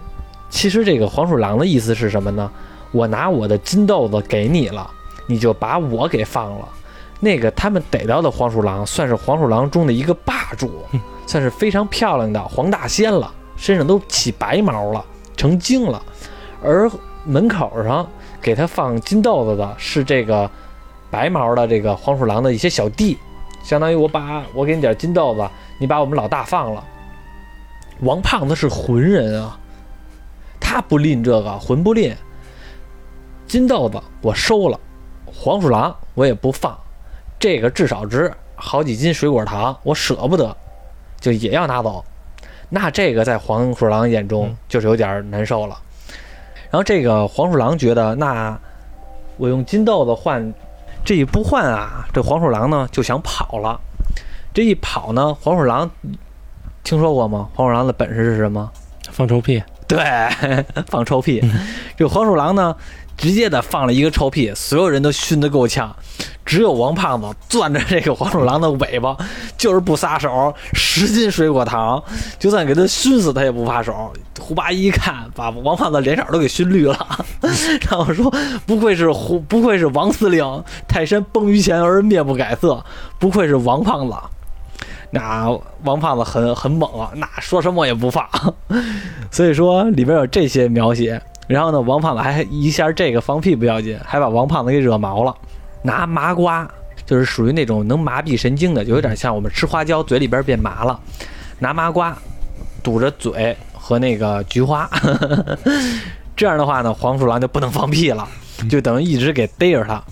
[0.49, 2.49] 其实这个黄鼠狼的意思是什么呢？
[2.91, 4.89] 我拿我的金豆子给你了，
[5.27, 6.69] 你就把我给放了。
[7.19, 10.85] 那个他们逮到的黄鼠狼，算是黄鼠狼中的一个霸主，
[11.25, 15.03] 算是非常漂亮的黄大仙了，身上都起白毛了，
[15.35, 16.01] 成精了。
[16.63, 16.89] 而
[17.23, 18.07] 门口上
[18.41, 20.49] 给他放金豆子的是这个
[21.09, 23.17] 白毛的这个黄鼠狼的一些小弟，
[23.63, 25.47] 相当于我把我给你点金豆子，
[25.79, 26.83] 你把我们老大放了。
[28.01, 29.57] 王胖子是浑人啊，
[30.59, 32.15] 他不吝这个，浑不吝。
[33.47, 34.79] 金豆子我收了，
[35.25, 36.77] 黄鼠狼我也不放，
[37.39, 40.55] 这个至少值好几斤水果糖，我舍不得，
[41.19, 42.03] 就也要拿走。
[42.69, 45.77] 那这个在黄鼠狼眼中嗯就是有点难受了。
[46.71, 48.59] 然后这个黄鼠狼觉得，那
[49.37, 50.53] 我用金豆子换，
[51.05, 53.79] 这一不换啊，这黄鼠狼呢就想跑了。
[54.53, 55.89] 这一跑呢，黄鼠狼
[56.83, 57.49] 听说过吗？
[57.53, 58.69] 黄鼠狼的本事是什么？
[59.11, 59.99] 放臭屁，对，
[60.87, 61.41] 放臭屁。
[61.95, 62.75] 这黄鼠狼呢，
[63.15, 65.95] 直接的放了一个臭屁，所有人都熏得够呛，
[66.45, 69.17] 只有王胖子攥着这个黄鼠狼的尾巴，
[69.57, 72.01] 就是不撒手，十斤水果糖，
[72.37, 74.13] 就算给他熏死，他也不撒手。
[74.39, 77.25] 胡八一看，把王胖子脸色都给熏绿了，
[77.89, 78.31] 然后说
[78.67, 82.83] ：“不愧是胡，不愧是王司令，泰山崩于前而面不改色，
[83.17, 84.13] 不愧是王胖子。”
[85.11, 85.49] 那
[85.83, 88.27] 王胖子很很猛啊，那说什么也不放。
[89.31, 91.21] 所以说里边有这些描写。
[91.47, 95.33] 然后呢，王胖子还一下这个放屁不要紧，还把王胖子给惹毛了，
[95.85, 96.67] 拿麻瓜，
[97.05, 100.99] 就是属于那种能麻痹神经的，就有点像我们吃花椒嘴里边变麻了，
[101.59, 102.17] 拿麻瓜
[102.83, 104.89] 堵着嘴和那个菊花，
[106.35, 108.27] 这样的话呢，黄鼠狼就不能放屁了，
[108.69, 110.03] 就等于一直给逮着它，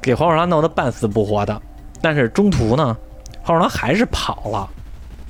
[0.00, 1.60] 给黄鼠狼弄得半死不活的。
[2.00, 2.96] 但是中途呢，
[3.42, 4.68] 黄鼠狼还是跑了，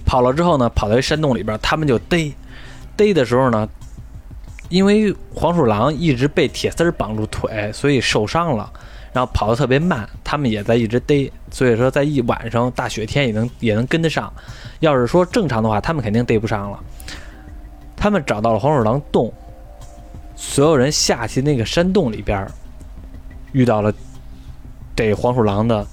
[0.06, 2.32] 跑了之后呢，跑到一山洞里边，他们就逮，
[2.96, 3.68] 逮的时候呢。
[4.70, 8.70] 因为黄鼠狼一直被铁丝儿绑住腿，所以受伤了，
[9.12, 10.08] 然后跑得特别慢。
[10.22, 14.32] 他们也在一直逮，所以说在一晚上大雪天也能也能跟得上。
[14.80, 16.78] 要是说正常的话，他们肯定逮不上了。
[17.96, 19.32] 他们找到了黄鼠狼洞，
[20.36, 22.46] 所有人下去那个山洞里边，
[23.52, 23.92] 遇到了
[24.94, 25.84] 逮黄鼠狼的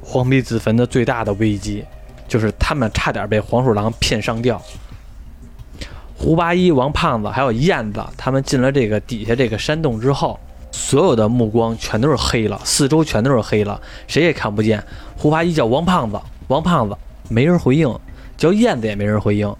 [0.00, 1.84] 黄鼻子坟的最大的危机，
[2.28, 4.62] 就是他们差点被黄鼠狼骗上吊。
[6.14, 10.38] 胡八一、王胖子还有燕子，他们进了这个底下这个山洞之后，
[10.72, 14.82] 所有的目光全都是黑了，四周全都是黑了，谁也看不见。
[15.16, 16.96] 胡八一叫王胖子，王胖子
[17.28, 17.90] 没人回应；
[18.36, 19.54] 叫燕子也没人回应。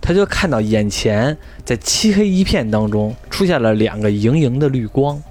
[0.00, 5.22] 他就看到眼前在漆黑一片当中出现了两个莹莹的绿光，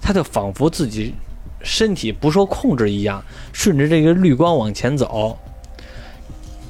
[0.00, 1.14] 他就仿佛自己
[1.62, 5.38] 身体不受控制一样，顺着这个绿光往前走。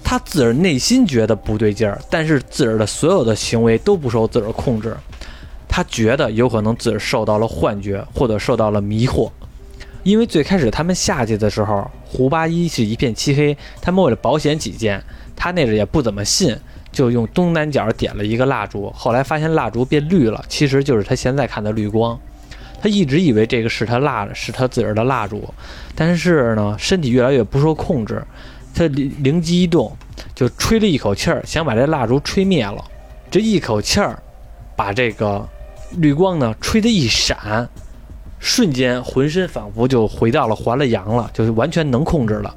[0.05, 4.97] 他自个儿内心觉得不对劲儿，但是自个儿的所有的行为都不受自个儿控制。
[5.73, 9.31] 他觉得有可能自受到了幻觉，或者受到了迷惑。
[10.03, 15.01] 因为最开始他们下去的时候，胡八一是一片漆黑，他们为了保险起见，
[15.37, 16.57] 他那阵也不怎么信，
[16.91, 18.91] 就用东南角点了一个蜡烛。
[18.97, 22.19] 后来发现蜡烛变绿了，其实就是他现在看的绿光。
[22.83, 25.47] 他一直以为这个是他蜡，是他自个儿的蜡烛，
[25.95, 28.23] 但是呢，身体越来越不受控制。
[28.75, 29.95] 他灵灵机一动，
[30.35, 32.83] 就吹了一口气儿，想把这蜡烛吹灭了。
[33.31, 34.19] 这一口气儿，
[34.75, 35.47] 把这个
[35.97, 37.69] 绿光呢吹得一闪，
[38.39, 42.55] 瞬间浑身仿佛就回到了还了阳了，就是完全能控制了。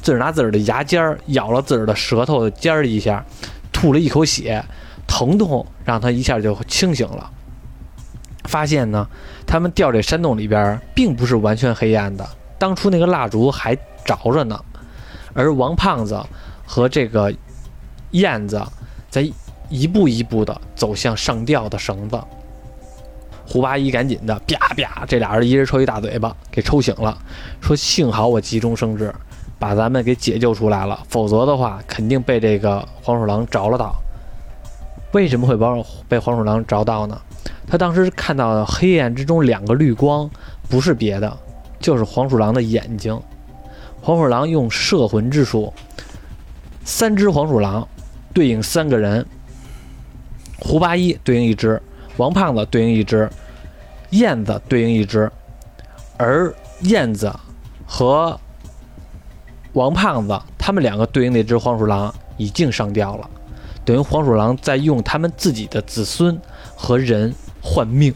[0.00, 3.24] 自个儿拿自个儿的牙尖儿咬了自个儿的舌头尖儿一下，
[3.72, 4.64] 吐了一口血，
[5.06, 7.30] 疼痛让他一下就清醒了。
[8.44, 9.06] 发现呢，
[9.46, 12.26] 他们掉这山洞里边并不是完全黑暗的，
[12.58, 14.58] 当初那个蜡烛还着着呢。
[15.34, 16.18] 而王胖子
[16.64, 17.34] 和这个
[18.12, 18.62] 燕子
[19.10, 19.30] 在
[19.68, 22.18] 一步一步的走向上吊的绳子。
[23.50, 27.16] 胡八一赶紧的啪啪，这俩人一人抽一大嘴巴，给抽醒了，
[27.62, 29.10] 说幸好我急中生智，
[29.58, 33.96] 把咱们给解救出来了，否则的话肯定被这个黄鼠狼着了道。
[35.12, 35.74] 为什么会把
[36.06, 37.18] 被黄鼠狼着到呢？
[37.66, 40.28] 他当时看到黑暗之中两个绿光，
[40.68, 41.34] 不是别的，
[41.80, 43.18] 就是黄鼠狼的眼睛。
[44.02, 45.72] 黄鼠狼用摄魂之术，
[46.84, 47.88] 三只黄鼠狼
[48.34, 49.24] 对应三个人，
[50.58, 51.80] 胡八一对应一只，
[52.18, 53.30] 王胖子对应一只，
[54.10, 55.30] 燕子对应一只，
[56.16, 57.32] 而燕子
[57.86, 58.38] 和
[59.72, 63.30] 王胖子他们两个对应那只黄鼠狼已经上吊了，
[63.84, 66.38] 等于黄鼠狼在用他们自己的子孙
[66.76, 68.12] 和人换命，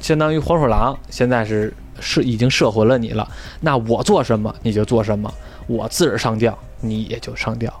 [0.00, 3.26] 相当于黄鼠狼现在是是已经摄魂了你了，
[3.60, 5.32] 那我做什么你就做什么，
[5.68, 7.72] 我自个上吊你也就上吊。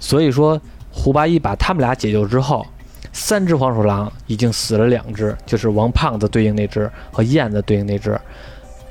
[0.00, 0.58] 所以说，
[0.90, 2.66] 胡八一把他们俩解救之后，
[3.12, 8.18] 三只黄鼠狼已经死了两只，就是王胖子对应那只和燕子对应那只，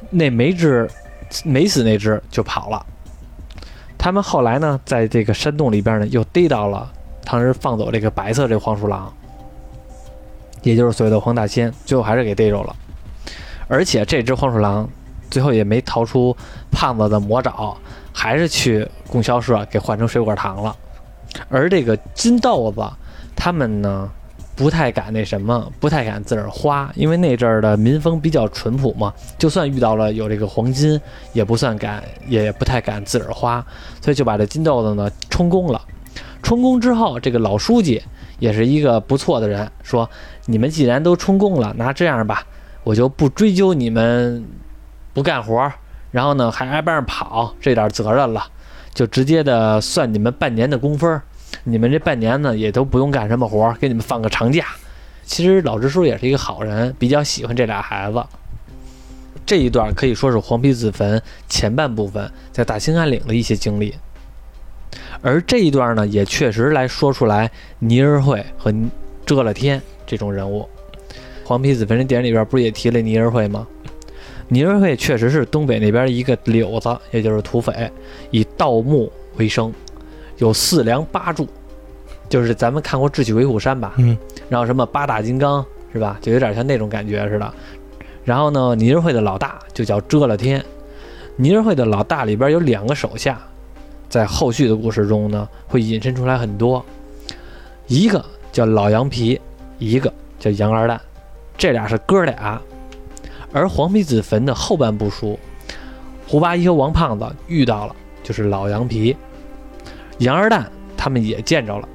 [0.09, 0.89] 那没只
[1.43, 2.85] 没死那只就跑了。
[3.97, 6.91] 他们后来呢，在这个山洞里边呢，又逮到了
[7.23, 9.13] 当时放走这个白色这黄鼠狼，
[10.63, 12.75] 也就是所谓的黄大仙，最后还是给逮着了。
[13.67, 14.89] 而且这只黄鼠狼
[15.29, 16.35] 最后也没逃出
[16.71, 17.77] 胖子的魔爪，
[18.11, 20.75] 还是去供销社给换成水果糖了。
[21.49, 22.81] 而这个金豆子，
[23.39, 24.11] 他们呢
[24.53, 30.99] 不太敢那什么，不太敢自个儿花，因为那阵儿的民风比较淳朴嘛，就算遇到了有这个黄金，
[31.31, 33.65] 也不算敢，也不太敢自个儿花，
[34.01, 35.81] 所以就把这金豆子呢充公了。
[36.43, 38.03] 充公之后，这个老书记
[38.39, 40.09] 也是一个不错的人，说
[40.45, 42.43] 你们既然都充公了，那这样吧，
[42.83, 44.45] 我就不追究你们
[45.13, 45.71] 不干活，
[46.11, 48.43] 然后呢还挨班上跑这点责任了。
[48.93, 51.21] 就直接的算你们半年的工分儿，
[51.63, 54.65] 你们这半年呢也都不用干什么活儿，给你们放个长假。
[55.23, 58.23] 其实老支书也是一个好人，比较喜欢这俩孩子。
[59.45, 63.93] 这一段可以说是黄皮子坟前半部分在大兴安岭的一些经历，
[65.21, 68.73] 而这一段呢也确实来说出来倪儿慧和
[69.25, 70.67] 遮了天这种人物。
[71.43, 73.67] 黄皮子坟这电影里边不是也提了倪儿慧吗？
[74.49, 77.91] 倪儿慧确实是东北那边一个柳子，也就是土匪，
[78.31, 79.73] 以盗墓为生，
[80.39, 81.47] 有四梁八柱，
[82.27, 83.93] 就是咱们看过《智取威虎山》吧？
[83.97, 84.17] 嗯。
[84.49, 86.17] 然后什么八大金刚是吧？
[86.21, 87.53] 就有点像那种感觉似的。
[88.23, 90.63] 然后呢，尼日会的老大就叫遮了天。
[91.35, 93.39] 尼日会的老大里边有两个手下，
[94.09, 96.83] 在后续的故事中呢会引申出来很多。
[97.87, 99.39] 一个叫老羊皮，
[99.77, 100.99] 一个叫羊二蛋，
[101.57, 102.61] 这俩是哥俩。
[103.51, 105.39] 而黄皮子坟的后半部书，
[106.27, 109.15] 胡八一和王胖子遇到了，就是老羊皮、
[110.19, 111.87] 杨二蛋，他们也见着了，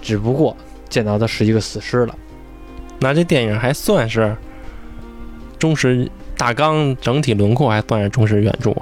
[0.00, 0.56] 只不过
[0.88, 2.14] 见到的是一个死尸了。
[3.00, 4.36] 那这电影还算是
[5.58, 8.74] 忠实大纲，整体轮廓还算是忠实原著，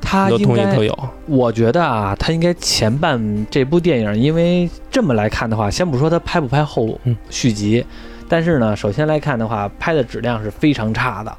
[0.00, 0.96] 他应该都有。
[1.26, 7.84] 我觉得啊，他应该前半这部电影，因为这么来看的话，先不说他拍不拍后嗯续集，
[8.28, 11.36] 但是呢，首先来看的话，拍的质量是非常差的。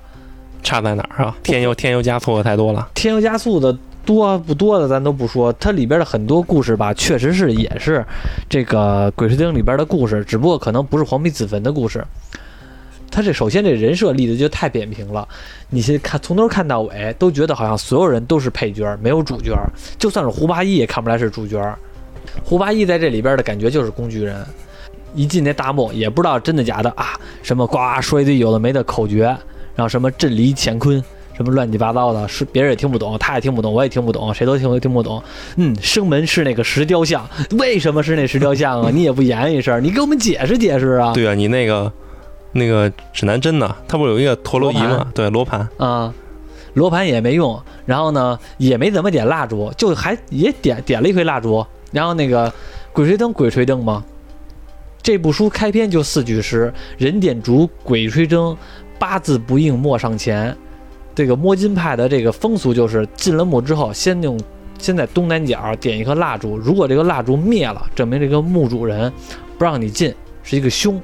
[0.63, 1.35] 差在哪儿啊？
[1.43, 2.89] 添油添油加醋的太多了。
[2.95, 8.05] 添油加醋的多不多的咱都不说，它里边的很多故事吧，确实是也是
[8.47, 12.05] 这个《鬼吹灯》里边的故事，只不过可能不是黄皮子坟的故事。
[13.11, 15.25] 他这首先这人设立的就太扁平了，
[15.69, 19.57] 你先看从头看到尾，都觉得好像所有人都是配角，没有主角。
[19.97, 21.57] 就算是胡八一也看不出来是主角。
[22.43, 24.45] 胡八一在这里边的感觉就是工具人，
[25.13, 29.23] 一进那大墓也不知道真的假的啊，什么呱说一堆有的没的口诀，
[29.75, 31.01] 然后什么震离乾坤，
[31.35, 35.21] 什么乱七八糟的，是别人也听不懂，他也听不懂，我也听不懂，谁都听听不懂。
[35.57, 37.27] 嗯，生门是那个石雕像，
[37.59, 38.89] 为什么是那石雕像啊？
[38.93, 41.13] 你也不言一声，你给我们解释解释啊！
[41.13, 41.91] 对啊，你那个
[42.53, 43.75] 那个指南针呢？
[43.87, 45.07] 它不是有一个陀螺仪吗？
[45.13, 45.67] 对，罗盘。
[45.77, 46.13] 啊，
[46.75, 52.51] 罗盘也没用，然后呢也没怎么点蜡烛，就还也点点了一回蜡烛，然后那个
[52.93, 54.03] 鬼吹灯鬼吹灯吗。
[55.03, 58.57] 这部书开篇就四句诗：人点烛，鬼吹灯，
[58.97, 60.55] 八字不应莫上前。
[61.15, 64.37] 这个摸金派的这个风俗就是进了墓之后，先用
[64.77, 69.11] 先在东南角点一颗蜡烛，如果这个蜡烛灭了，证明这个墓主人
[69.57, 71.01] 不让你进，是一个凶，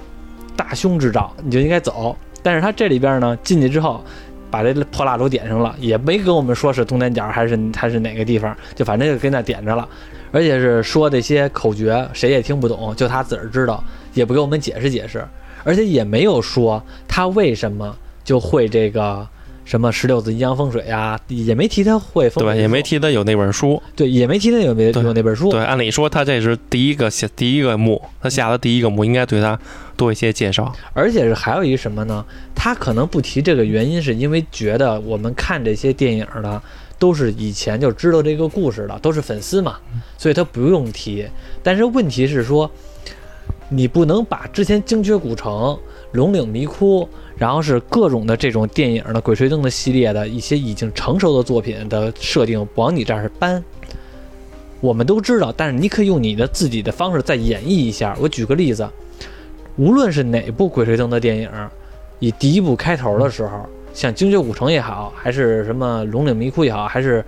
[0.56, 2.16] 大凶之兆，你就应该走。
[2.44, 4.04] 但是他这里边呢，进去之后，
[4.50, 9.88] 把这破蜡烛点上了，也没跟我们说是东南角还是还是哪个地方，就反正就跟那点着了，
[10.34, 13.82] 而且是说这些口诀谁也听不懂，就他自个儿知道，
[14.14, 15.26] 也不给我们解释解释，
[15.64, 17.96] 而且也没有说他为什么
[18.26, 19.26] 就会这个
[19.72, 23.82] 什么十六字阴阳风水呀、也没提他会风水对，也没提他有那本书。
[23.96, 29.58] 对，也没提他有没对有那本书，对，按理说他这是第一个下第一个墓，他下的第一个墓，应该对他
[29.96, 30.76] 多一些介绍。
[30.92, 32.26] 而且是还有一什么呢？
[32.54, 36.62] 他可能不提这个原因，是因为觉得我们看这些电影的
[37.00, 39.78] 都是以前就知道这个故事的，都是粉丝嘛，
[40.18, 41.26] 所以他不用提。
[41.64, 42.70] 但是问题是说，
[43.70, 45.80] 你不能把之前精绝古城、
[46.12, 47.08] 龙岭迷窟，
[47.42, 53.64] 然后是各种的这种电影的《鬼吹灯》的系列的一些已经成熟的作品的设定往你这儿搬。
[54.80, 58.16] 我们都知道，但是你可以用你的自己的方式再演绎一下。
[58.22, 58.88] 我举个例子，
[59.76, 61.50] 无论是哪部《鬼吹灯》的电影，
[62.20, 67.26] 以第一部开头的时候，像《精绝古城》也好，还是什么《龙岭迷窟》也好，还是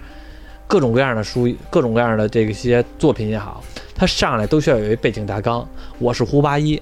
[0.67, 3.63] 各种各样的书、各种各样的这些作品也好，
[3.95, 5.67] 它上来都需要有一背景大纲。
[5.97, 6.79] 我是胡八一，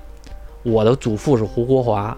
[0.63, 2.17] 我的祖父是胡国华。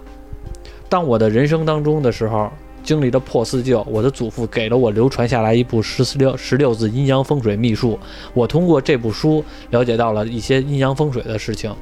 [0.94, 2.48] 当我的人生当中的时候。
[2.84, 7.98] 经历了破四旧，我的祖父给了我流传下来一部十四六十六字阴阳风水秘术。
[8.34, 11.74] 我通过这部书了解到了一些阴阳风水的事情。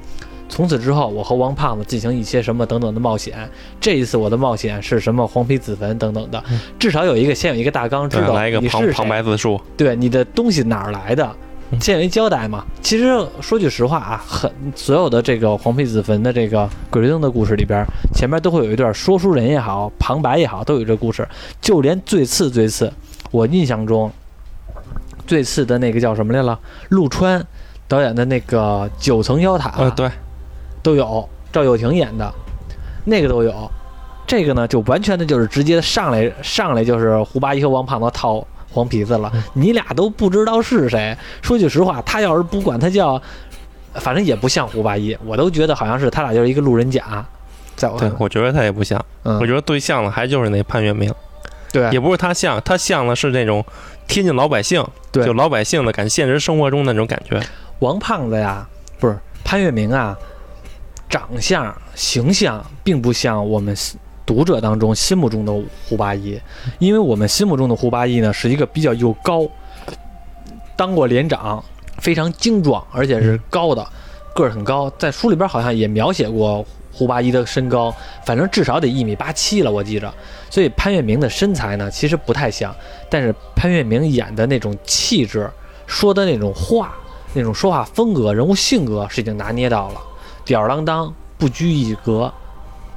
[0.48, 3.36] 从此之后，我和王胖子进行一些什么等等的冒险。
[3.80, 6.40] 这一次我的冒险是什么黄皮子坟等等的，
[6.78, 11.28] 至少有一个先有一个大纲，知道来一个旁旁白字数，对你的东西哪儿来的。
[11.80, 12.64] 先有一交代嘛。
[12.80, 21.26] 其实说句实话啊，很所有的这个黄皮子坟的这个鬼吹灯的故事里边，前面都会有一段说书人也好，旁白也好，都有这故事。
[21.60, 22.92] 就连最次最次，
[23.30, 24.10] 我印象中
[25.26, 26.58] 最次的那个叫什么来了？
[26.90, 27.44] 陆川
[27.88, 30.10] 导演的那个九层妖塔，呃，对，
[30.82, 32.32] 都有赵又廷演的，
[33.04, 33.70] 那个都有。
[34.26, 38.46] 这个呢，就完全的就是直接上来上来就是胡八一和王胖子套。
[38.72, 41.16] 黄皮子了，你俩都不知道是谁。
[41.42, 43.20] 说句实话，他要是不管他叫，
[43.94, 47.24] 反正也不像胡八一，我都觉得好像是他俩就是一个路人甲。
[47.76, 49.02] 在我对，我觉得他也不像。
[49.24, 51.12] 嗯，我觉得最像的还就是那潘粤明。
[51.72, 53.64] 对，也不是他像，他像的是那种
[54.06, 57.40] 贴近老百姓，对，就老百姓的感，现实生活中那种感觉。
[57.78, 58.66] 王胖子呀，
[59.00, 60.16] 不是潘粤明啊，
[61.08, 63.74] 长相形象并不像我们。
[64.32, 65.52] 读者当中心目中的
[65.86, 66.40] 胡八一，
[66.78, 69.46] 因为我们心目中的胡八一呢，是一个比较又高，
[70.74, 71.62] 当过连长，
[71.98, 73.86] 非常精壮，而且是高的，
[74.34, 74.90] 个儿很高。
[74.98, 80.10] 在书里边好像也描写过胡八一的身高，反正至少得一米八七了，我记着。
[80.48, 82.74] 所以潘粤明的身材呢，其实不太像，
[83.10, 85.50] 但是潘粤明演的那种气质，
[85.86, 86.94] 说的那种话，
[87.34, 90.00] 那种说话风格、人物性格是已经拿捏到了，
[90.42, 92.32] 吊儿郎当，不拘一格。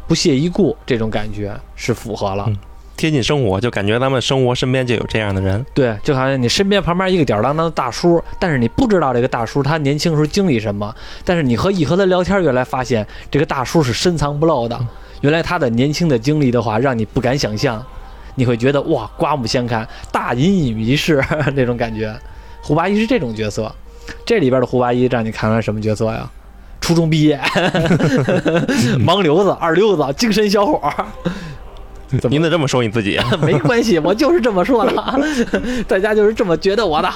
[0.07, 2.47] 不屑一顾，这种感觉是符合了，
[2.95, 5.65] 贴近生活，就感觉咱们生活身边就有这样的人。
[5.73, 10.93] 对，就好像你身边旁边一个吊儿郎当的大叔，但是你不知道这个大叔他年轻时候经历什么，
[11.23, 14.79] 但是你和一和他聊天，原来发现这个大叔是深藏不露的，
[15.21, 17.83] 原来他的年轻的经历的话，让你不敢想象，
[18.35, 21.23] 你会觉得哇，刮目相看，大隐隐于市
[21.55, 22.15] 那种感觉。
[22.61, 23.73] 胡八一是这种角色，
[24.25, 26.29] 这里边的胡八一让你看来什么角色呀？
[26.85, 27.35] 初中毕业，
[29.03, 31.03] 盲流子、二流子、精神小伙儿。
[32.29, 33.19] 您得这么说你自己？
[33.41, 34.93] 没关系，我就是这么说的，
[35.87, 37.11] 大家就是这么觉得我的。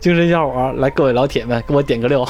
[0.00, 2.26] 精神小伙儿，来，各位老铁们，给我点个六。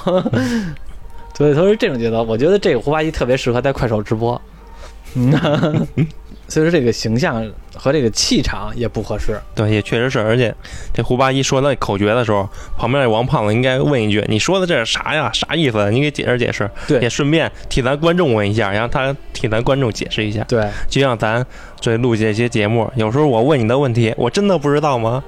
[1.33, 4.39] 所以说是这种节奏，我觉得这个胡八一特别适合在快手直播。
[5.15, 5.33] 嗯。
[6.47, 7.43] 所以说这个形象
[7.75, 9.41] 和这个气场也不合适。
[9.55, 10.19] 对，也确实是。
[10.19, 10.55] 而且
[10.93, 15.31] 这胡八一说那口诀的时候，旁边那王胖子应该问一句：“你说的这是啥呀？
[15.33, 15.91] 啥意思？
[15.91, 20.45] 你给解释解释。”对，也顺便替咱观众问一下，让他替咱观众解释一下。
[20.45, 21.45] 对，就像咱
[21.81, 25.23] 这录这些节目，有时候我问你的问题，我真的不知道吗？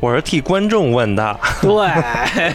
[0.00, 1.38] 我是替观众问的。
[1.60, 1.70] 对，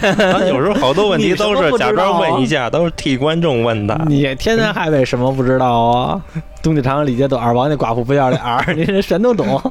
[0.15, 3.99] 咱有时候好多问题都是假装问一下，都是替观众问的。
[4.07, 6.21] 你天天还为什么不知道啊？
[6.63, 9.61] 东家长李家短，二王家寡妇不要脸儿，你这全都懂。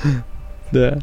[0.72, 0.96] 对，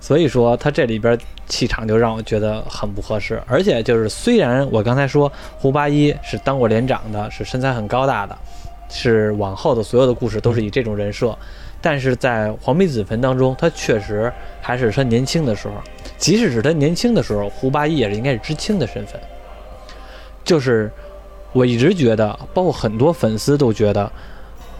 [0.00, 3.42] 所以说他这里边气场就让我觉得很不合适。
[3.46, 8.36] 而且就是虽然我刚才说胡八一是当过连长的，是身材很高大的，
[8.88, 11.36] 是往后的所有的故事都是以这种人设，
[11.80, 15.74] 但是在黄皮子坟当中，他确实还是他年轻的时候。
[16.16, 19.20] 即使是他年轻的时候，胡八一也是应该是知青的身份，
[20.44, 20.90] 就是。
[21.52, 24.08] 我一直觉得，包括很多粉丝都觉得，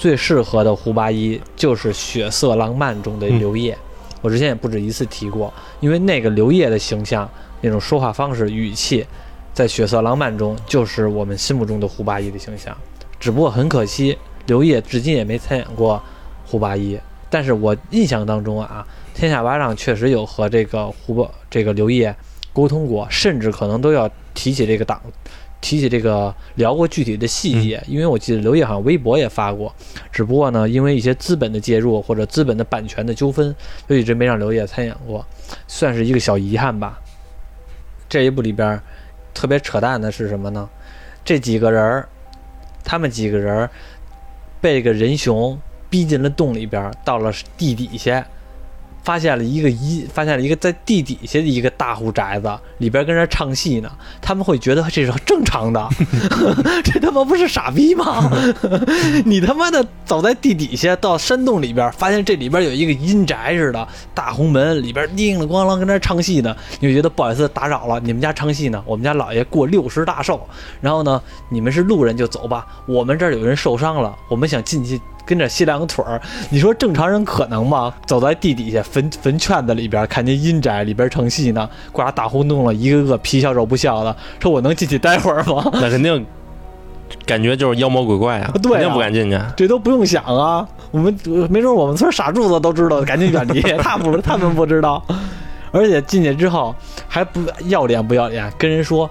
[0.01, 3.77] 最适合的胡八一就是《血色浪漫》中的刘烨。
[4.23, 7.29] 我之前也不止一次提过，因为那个刘烨的形象、
[7.61, 9.07] 那种说话方式、语气，
[9.53, 12.75] 在《血色浪漫》中就是我们心目中的胡八一的形象。
[13.19, 16.03] 只不过很可惜，刘烨至今也没参演过
[16.47, 16.99] 胡八一。
[17.29, 18.87] 但是我印象当中啊，
[19.19, 22.17] 《天下八丈》确实有和这个胡八这个刘烨
[22.55, 24.99] 沟通过，甚至可能都要提起这个档。
[25.61, 29.75] 提起这个聊过具体的细节，因为我记得刘烨好像微博也发过，
[30.11, 33.55] 只不过呢，因为一些资本的介入或者资本的版权的纠纷，
[33.89, 35.25] 就一直没让刘烨参演过，
[35.69, 36.99] 算是一个小遗憾吧。
[38.09, 38.81] 这一部里边
[39.33, 40.69] 特别扯淡的是什么呢？
[41.25, 42.09] 这几个人儿，
[42.83, 43.71] 他们几个人儿
[44.61, 45.57] 被这个人熊
[45.89, 48.27] 逼进了洞里边，到了地底下，
[49.03, 53.91] 发现了一个一发现了一个在地底下的一个大户宅子，里边跟人唱戏呢。
[54.21, 55.89] 他们会觉得这是正常的，
[56.85, 58.31] 这他妈不是傻逼吗？
[59.25, 70.47] 你他妈的走在地底下到山洞里边，发现这里边有一个阴宅似的大红门，里边叮了咣啷跟那唱戏呢，你就觉得不好意思打扰了，你们家唱戏呢，我们家老爷过六十大寿，
[70.81, 75.01] 然后呢，你们是路人就走吧，我们这儿有人受伤了，我们想进去。
[75.25, 77.93] 跟着吸两个腿儿，你说正常人可能吗？
[78.07, 85.71] 走在地底下坟坟圈子里边，看见阴宅里边成戏呢，挂大红灯笼，一个个皮笑肉不笑的，说我能进去待会儿吗？
[85.75, 86.25] 那肯定
[87.27, 89.39] 感觉就是妖魔鬼怪啊， 对啊肯定不敢进去。
[89.57, 91.17] 这都不用想啊，我们
[91.51, 95.03] 没准我们村傻柱子都知道，赶紧远离， 他不他们不知道，
[95.73, 96.75] 而且进去之后
[97.09, 99.09] 还不要脸不要脸，跟人说。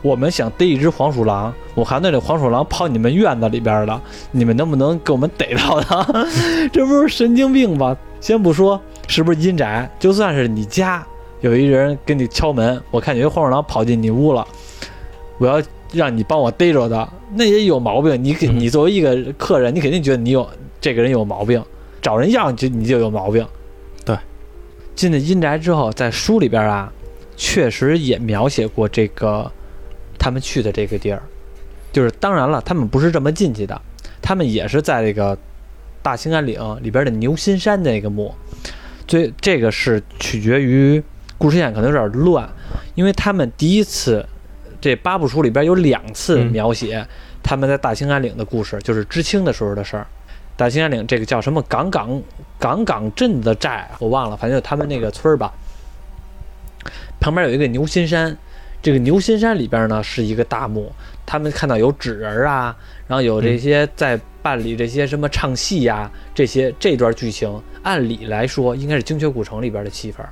[0.00, 6.06] 我们想逮一只黄鼠狼，我看那里黄鼠狼跑你们院子里边了，你们能不能给我们逮到它？
[6.72, 7.96] 这不是神经病吧？
[8.20, 11.04] 先不说是不是阴宅，就算是你家
[11.40, 14.46] 有一人给你敲门，我看有一黄鼠狼跑进你屋了，
[15.38, 15.60] 我要
[15.92, 18.22] 让你帮我逮着它，那也有毛病。
[18.22, 20.48] 你肯你作为一个客人，你肯定觉得你有
[20.80, 21.60] 这个人有毛病，
[22.00, 23.44] 找人要就你就有毛病。
[24.04, 24.16] 对，
[24.94, 26.92] 进了阴宅之后，在书里边啊，
[27.36, 29.50] 确实也描写过这个。
[30.18, 31.22] 他们去的这个地儿，
[31.92, 33.80] 就是当然了，他们不是这么进去的，
[34.20, 35.38] 他们也是在这个
[36.02, 38.34] 大兴安岭里边的牛心山那个墓。
[39.06, 41.02] 最这个是取决于
[41.38, 42.48] 故事线可能有点乱，
[42.94, 44.26] 因为他们第一次
[44.80, 47.06] 这八部书里边有两次描写
[47.42, 50.06] 他们在大兴安岭的故事，就是知青的时候的事儿。
[50.56, 52.22] 大兴安岭这个叫什么岗岗
[52.58, 55.54] 岗岗镇的寨，我忘了，反正就他们那个村儿吧。
[57.20, 58.36] 旁边有一个牛心山。
[58.80, 60.92] 这个牛心山里边呢是一个大墓，
[61.26, 62.74] 他们看到有纸人啊，
[63.08, 70.24] 然后有这些在办理这些什么唱戏呀，这些这段剧情，按理来说应该是精绝古城里边的戏份。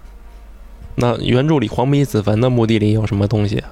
[0.94, 3.62] 那原著里黄皮子坟的墓地里有什么东西？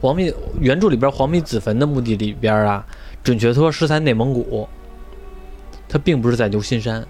[0.00, 2.86] 黄皮原著里边黄皮子坟的墓地里边啊，
[3.24, 4.68] 准确说是在内蒙古，
[5.88, 7.04] 它并不是在牛心山，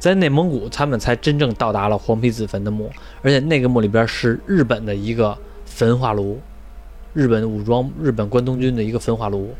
[0.00, 2.90] 在内蒙古他们才真正到达了黄皮子坟的墓，
[3.22, 5.38] 而且那个墓里边是日本的一个。
[5.74, 6.38] 焚化炉，
[7.14, 9.54] 日本武装日本关东军的一个焚化炉，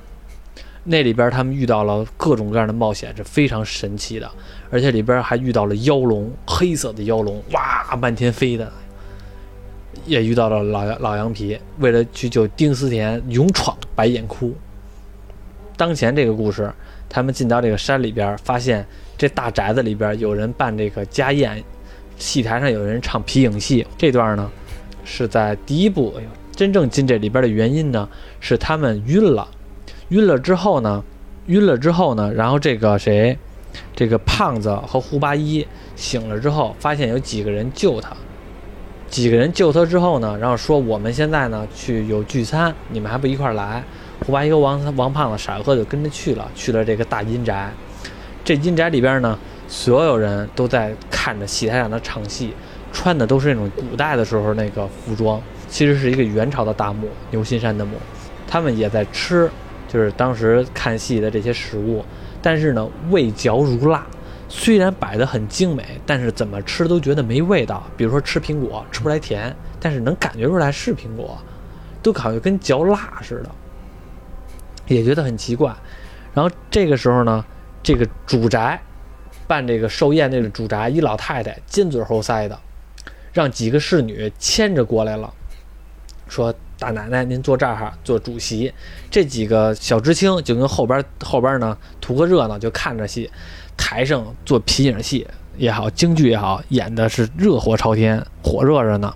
[0.85, 4.31] 那里边他们遇到了各种各样的冒险，是非常神奇的，
[4.71, 8.71] 而且里边还遇到了妖龙，黑色的妖龙，哇，漫天飞的，
[10.05, 14.55] 也遇到了老杨老羊皮，为了去救丁思田，勇闯白眼窟。
[15.77, 16.71] 当前这个故事，
[17.09, 18.87] 他们进到这个山里边，发现
[19.17, 21.65] 这大宅子里边有人办这个家宴，
[22.19, 24.51] 戏台上有人唱皮影戏，这段呢。
[25.05, 28.09] 是在第一部，哎呦，真正进这里边的原因呢，
[28.41, 29.49] 是他们晕了，
[30.09, 31.03] 晕了之后呢，
[31.47, 33.37] 晕了之后呢，然后这个谁，
[33.95, 38.17] 这个胖子和胡八一醒了之后，发现有几个人救他，
[39.09, 43.83] 几个人救他之后呢，然后说我们现在呢去有聚餐，你们还不一块来？
[44.25, 47.73] 胡八一和王王胖子傻呵呵就跟着去了，去了这个大阴宅，
[48.45, 49.37] 这阴宅里边呢，
[49.67, 52.53] 所有人都在看着戏台上的唱戏。
[52.93, 57.97] 穿的都是那种古代的时候那个服装，其实是一个元朝的大墓，牛心山的墓。
[58.47, 59.51] 他们也在吃，
[59.88, 62.05] 就是当时看戏的这些食物，
[62.43, 64.07] 但是呢，味嚼如蜡。
[64.55, 67.82] 虽然摆得很精美，但是怎么吃都觉得没味道。
[67.97, 71.38] 比如说吃苹果，吃不来甜，但是能感觉出来是苹果，
[72.03, 73.51] 都感觉跟嚼蜡似的，
[74.86, 75.74] 也觉得很奇怪。
[76.34, 77.43] 然后这个时候呢，
[77.82, 78.78] 这个主宅
[79.47, 82.59] 办这个寿宴，那个主宅一老太太尖嘴猴腮的。
[83.33, 85.33] 让几个侍女牵着过来了，
[86.28, 88.72] 说：“大奶奶，您坐这儿哈，做主席。”
[89.11, 93.30] 这几个小知青就跟后边后边呢图个热闹，就看着戏。
[93.76, 95.26] 台上做皮影戏
[95.57, 99.14] 也好，京剧也好，演的是热火朝天，火热着呢。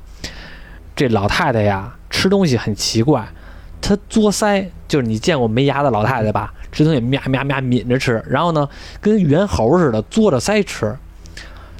[0.95, 3.29] 这老太太呀，吃东西很奇怪，
[3.83, 6.55] 她嘬腮，就是你见过没牙的老太太吧？
[6.73, 8.69] 吃东西咩咩咩抿着吃，然后呢，
[9.01, 10.97] 跟猿猴似的嘬着腮吃。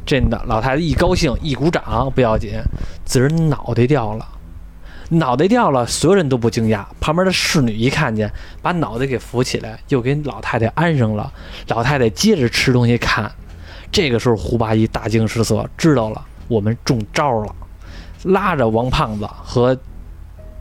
[0.07, 2.53] 这的老太太一高兴，一鼓掌不要紧，
[3.05, 4.27] 自人脑袋掉了，
[5.11, 6.85] 脑袋掉了，所有人都不惊讶。
[7.01, 8.33] 旁边的侍女一看见，
[8.63, 11.33] 把脑袋给扶起来，又给老太太安上了。
[11.69, 13.31] 老太太接着吃东西看，
[13.91, 17.55] 这个时候胡八一大惊失色，知道了我们中招了，
[18.23, 19.77] 拉着王胖子和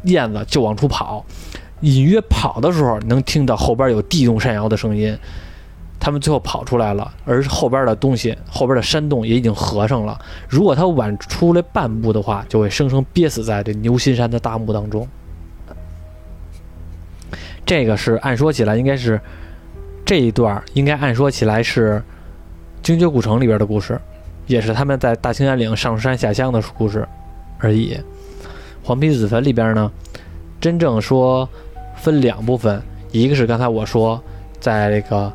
[0.05, 1.23] 燕子就往出跑。
[1.81, 5.15] 隐约跑的时候，能听到后边有地动山摇的声音。
[6.05, 10.15] 他们最后跑出来了，而后边的东西，后边的山洞也已经合上了。
[10.47, 15.07] 如果他晚出来半步的话，就会生生憋死在这牛心山的大墓当中。
[17.65, 19.19] 这个是按说起来应该是
[20.05, 22.03] 这一段，应该按说起来是
[22.83, 23.99] 精绝古城里边的故事。
[24.45, 27.07] 也是他们在大兴安岭上山下乡的故事
[27.57, 27.99] 而已。
[28.83, 29.91] 黄皮子坟里边呢，
[30.61, 31.49] 真正说
[31.95, 32.79] 分两部分，
[33.11, 34.23] 一个是刚才我说，
[34.59, 35.33] 在这个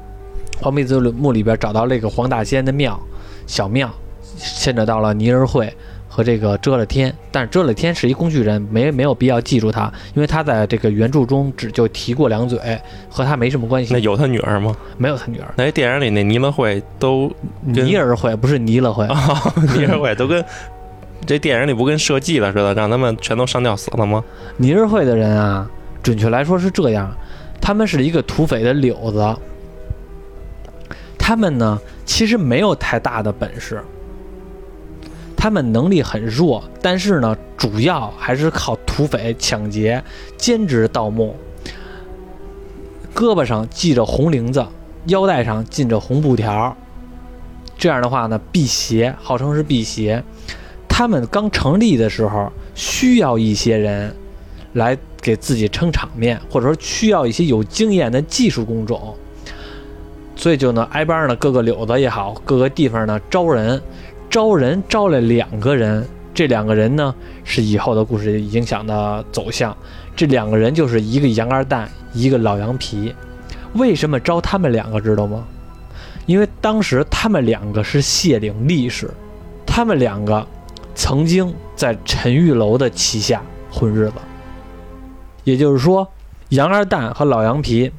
[0.60, 2.98] 黄皮子墓里边找到那个黄大仙的庙
[3.46, 3.90] 小庙，
[4.36, 5.72] 牵扯到了泥人会
[6.08, 12.58] 和这个遮了天，但是遮了天是一工具人，没没有必要记住他，因为他在这个原著中只就提过两嘴，
[13.08, 13.92] 和他没什么关系。
[13.94, 14.76] 那有他女儿吗？
[14.98, 17.32] 没有他女儿，那电影里那尼勒会都
[17.74, 19.06] 跟泥儿会不是泥了会。
[19.76, 20.44] 尼勒会都跟
[21.26, 24.22] 这电影里不跟设计了似的，让他们全都上吊死了吗？
[24.56, 25.68] 尼日会的人啊，
[26.02, 27.10] 准确来说是这样，
[27.60, 29.36] 他们是一个土匪的柳子，
[31.22, 33.80] 他们呢其实没有太大的本事，
[35.36, 40.02] 他们能力很弱，但是呢主要还是靠土匪抢劫、
[40.36, 41.36] 兼职盗墓，
[43.14, 44.66] 胳膊上系着红铃子，
[45.06, 46.76] 腰带上系着红布条，
[47.78, 50.24] 这样的话呢辟邪，号称是辟邪。
[50.88, 54.14] 他们刚成立的时候，需要一些人
[54.72, 59.16] 来给自己撑场面，或者说需要一些有经验的技术工种，
[60.40, 63.78] 所以就呢挨班呢各个柳子也好，各个地方呢招人，
[64.30, 67.14] 招人招了两个人，这两个人呢
[67.44, 69.76] 是以后的故事影响的走向，
[70.16, 73.14] 这两个人就是一个杨二蛋，一个老羊皮。
[73.74, 75.44] 为什么招他们两个知道吗？
[76.24, 79.10] 因为当时他们两个是谢岭力士，
[79.66, 80.46] 他们两个。
[80.92, 84.14] 曾经在陈玉楼的旗下混日子，
[85.44, 86.06] 也就是说，
[86.50, 87.90] 杨二蛋和老杨皮，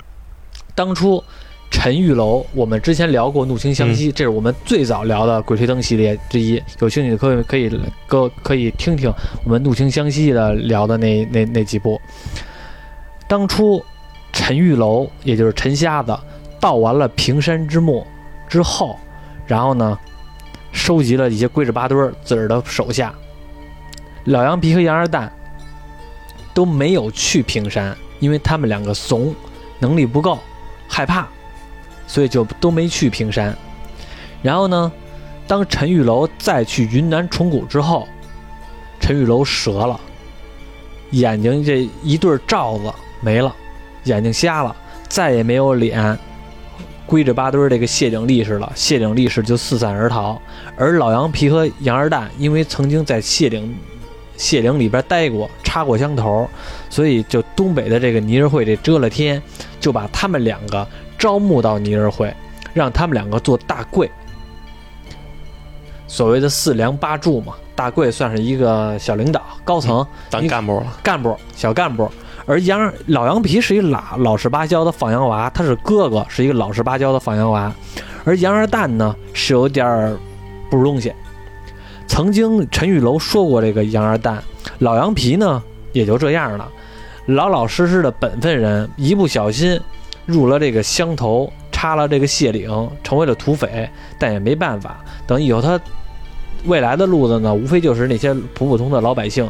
[0.75, 1.23] 当初
[1.71, 6.61] 陈玉楼，我们之前聊过《怒晴湘西》，这是我们最早聊的《鬼吹灯》系列之一。
[6.79, 9.11] 有兴趣的可以可以哥可以听听
[9.43, 11.99] 我们《怒晴湘西》的聊的那那那几部。
[13.27, 13.83] 当初
[14.31, 16.15] 陈玉楼，也就是陈瞎子，
[16.59, 18.05] 盗完了平山之墓
[18.47, 18.99] 之后，
[19.47, 19.97] 然后呢？
[20.73, 23.13] 收集了一些龟着八堆儿自个儿的手下，
[24.23, 25.29] 老羊皮和羊二蛋
[26.53, 29.35] 都没有去平山，因为他们两个怂，
[29.79, 30.39] 能力不够，
[30.87, 31.27] 害怕，
[32.11, 33.55] 所以就都没去平山。
[34.41, 34.91] 然后呢，
[35.47, 38.05] 当陈玉楼再去云南虫谷之后，
[38.99, 39.97] 陈玉楼折了，
[41.11, 43.55] 眼睛这一对罩子没了，
[44.03, 44.75] 眼睛瞎了，
[45.07, 46.17] 再也没有脸。
[47.05, 50.41] 归着八堆这个谢顶力士了，谢顶力士就四散而逃，
[50.75, 53.73] 而老杨皮和杨二蛋因为曾经在谢顶
[54.35, 56.49] 谢岭里边待过，插过枪头，
[56.89, 59.41] 所以就东北的这个泥人会这遮了天，
[59.79, 60.85] 就把他们两个
[61.21, 62.33] 招募到泥人会，
[62.73, 64.09] 让他们两个做大贵，
[66.07, 72.09] 所谓的四梁八柱嘛，大贵算是一个小领导、高层，当干部了，干部、小干部。
[72.47, 77.71] 而杨老杨皮是一老老实巴交的放羊娃，他是哥哥，是一个老实巴交的放羊娃。
[78.25, 80.17] 而杨二蛋呢，是有点儿
[80.71, 81.13] 不是东西。
[82.07, 84.43] 曾经陈玉楼说过，这个杨二蛋，
[84.79, 85.61] 老羊皮呢
[85.93, 86.67] 也就这样了，
[87.27, 89.79] 老老实实的本分人，一不小心
[90.31, 95.03] 入了这个乡头，插了这个谢岭，成为了土匪，但也没办法。
[95.27, 95.79] 等以后他。
[96.65, 99.49] 未来的路子呢，无非就是那些普普通的老百姓。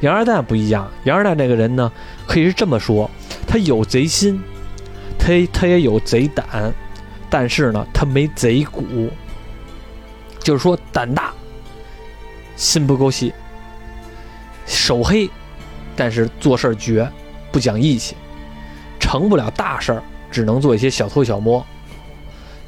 [0.00, 1.90] 杨二蛋不一样，杨二蛋这个人呢，
[2.24, 3.10] 可以是这么说：
[3.48, 4.40] 他有贼心，
[5.18, 6.72] 他他也有贼胆，
[7.28, 9.10] 但是呢，他没贼骨。
[10.38, 11.32] 就是说，胆大，
[12.54, 13.34] 心不够细，
[14.64, 15.28] 手黑，
[15.96, 17.10] 但是做事绝，
[17.50, 18.14] 不讲义气，
[19.00, 20.02] 成不了大事儿，
[20.32, 21.64] 只能做一些小偷小摸。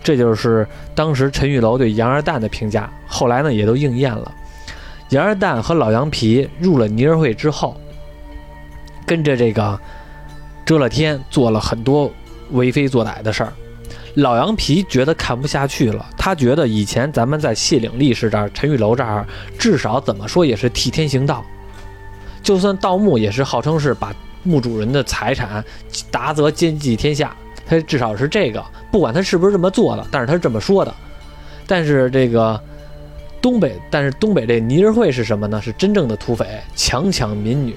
[0.02, 4.30] 这就是当时陈玉楼对杨二蛋的评价，后来呢也都应验了。
[5.08, 7.74] 杨二蛋和老杨皮入了泥人会之后，
[9.06, 9.80] 跟着这个
[10.66, 12.12] 遮了天做了很多
[12.50, 13.52] 为非作歹的事儿。
[14.16, 19.26] 老杨皮觉得看不下去了，他觉得以前咱们在谢岭力士这儿、陈玉楼这儿，
[19.58, 21.44] 至少怎么说也是替天行道，
[22.42, 25.64] 就算盗墓也是号称是把墓主人的财产
[26.10, 27.34] 达则兼济天下。
[27.66, 30.94] 他至少是这个，不管他是不是这么做的，但是他是这么说的。
[31.66, 32.60] 但是这个
[33.40, 35.60] 东北，但是东北这泥人会是什么呢？
[35.62, 37.74] 是真正的土匪，强抢民女，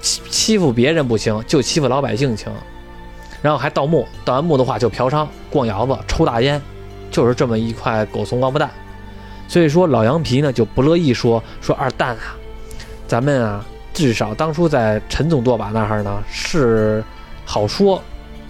[0.00, 2.50] 欺欺负别人不行，就欺负老百姓行。
[3.42, 6.60] 然后还盗墓，盗完墓的话就嫖娼、逛窑子、抽大烟，
[7.10, 8.70] 就是这么一块狗怂王八蛋。
[9.48, 12.36] 所以说老羊皮呢就不乐意说说二蛋啊，
[13.06, 17.04] 咱们啊至少当初在陈总舵把那儿呢是
[17.44, 18.02] 好说。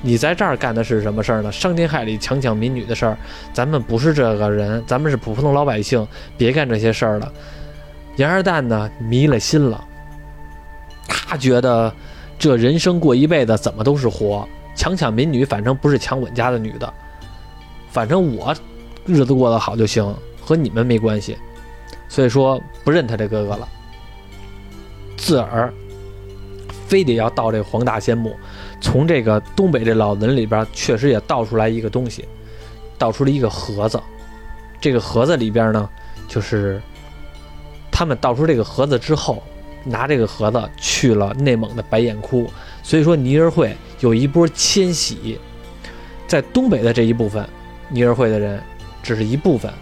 [0.03, 1.51] 你在这儿干的是什么事儿呢？
[1.51, 3.17] 伤天害理、强抢民女的事儿，
[3.53, 7.33] 咱们不是这个人，咱们是普通老百姓，别干这些事儿了。
[8.17, 9.83] 杨二蛋呢，迷了心了，
[11.09, 11.91] 他觉得
[12.39, 16.93] 这人生过一辈子怎么都是活，强抢民女，反正不是抢我家的女的，
[17.91, 18.55] 反正我
[19.07, 20.15] 日子过得好就行。
[20.45, 21.39] 和你们没关系，
[22.09, 23.69] 所以说不认他这哥哥了。
[25.17, 25.73] 自儿
[26.89, 28.35] 非得要盗这黄大仙墓，
[28.83, 32.27] 从这个东北这老人里边确实也倒出来一个东西，
[32.99, 33.99] 倒出了一个盒子。
[34.81, 35.89] 这个盒子里边呢，
[36.29, 36.83] 就是
[37.91, 39.41] 他们倒出这个盒子之后，
[39.85, 42.51] 拿这个盒子去了内蒙的白眼窟。
[42.83, 45.39] 所以说，尼儿会有一波迁徙，
[46.27, 47.49] 在东北的这一部分，
[47.89, 48.61] 尼儿会的人
[49.03, 49.73] 只是一部分，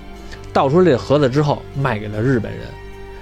[0.53, 2.61] 倒出这个盒子之后卖给了日本人，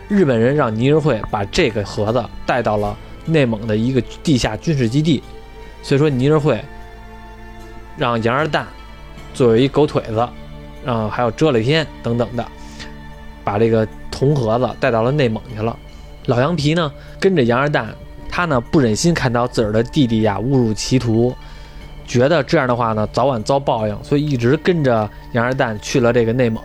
[0.08, 5.22] 日本人让尼儿会把这个盒子带到了内蒙的一个地下军事基地。
[5.82, 6.62] 所以说，泥人会
[7.96, 8.66] 让杨二蛋
[9.34, 10.28] 作为一狗腿子，
[10.84, 12.46] 然后，还有遮了天等等的，
[13.44, 15.76] 把这个铜盒子带到了内蒙去了。
[16.26, 17.88] 老羊皮呢，跟着杨二蛋。
[18.30, 21.34] 他呢不忍心看到自个儿的弟弟呀误入歧途，
[22.06, 26.62] 觉得这样的话呢早晚遭报应，所以一直跟着杨二蛋去了这个内蒙。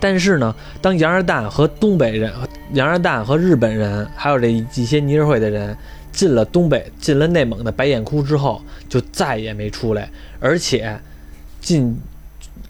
[0.00, 2.30] 但是呢，当杨二蛋和东北人、
[2.72, 5.74] 杨二蛋和日本人，还有这一些尼日会的人
[6.14, 10.08] 进了东北、进了内蒙的白眼窟之后，就再也没出来。
[10.40, 10.98] 而且，
[11.60, 11.94] 进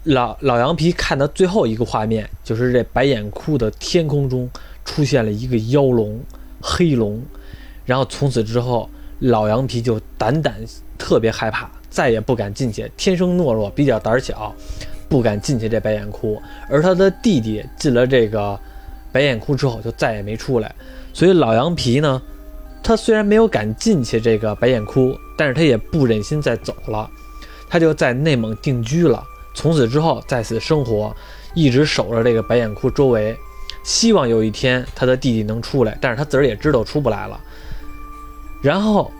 [0.03, 4.49] 老老羊皮看到最后一个画面，就是这白眼窟的天空中
[4.83, 6.19] 出现了一个妖龙。
[6.67, 7.21] 黑龙，
[7.85, 8.89] 然后从此之后，
[9.19, 10.55] 老羊皮就胆胆
[10.97, 12.91] 特别害怕，再也不敢进去。
[12.97, 14.51] 天生懦弱，比较胆小，
[15.07, 16.41] 不敢进去这白眼窟。
[16.67, 18.59] 而他的弟弟进了这个
[19.11, 20.73] 白眼窟之后，就再也没出来。
[21.13, 22.19] 所以老羊皮呢，
[22.85, 27.09] 他虽然没有敢进去这个白眼窟，但是他也不忍心再走了，
[27.67, 29.23] 他就在内蒙定居了。
[29.55, 31.11] 从此之后，在此生活，
[31.55, 33.35] 一直守着这个白眼窟周围。
[33.83, 37.39] 希望有一天他的弟弟能出来，但是他自儿也知道出不来了。
[38.61, 39.11] 然后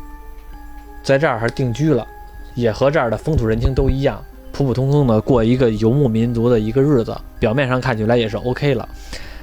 [1.04, 2.06] 在这儿还定居了，
[2.54, 7.18] 也和这儿的风土人情都一样，普普通通的过一个游牧民族的一个日子。
[7.40, 8.88] 表面上看起来也是 OK 了，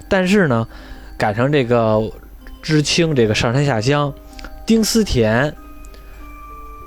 [0.09, 0.65] 但是呢，
[1.19, 2.01] 赶上这个
[2.63, 4.15] 知青这个上山下乡，
[4.65, 5.53] 丁思甜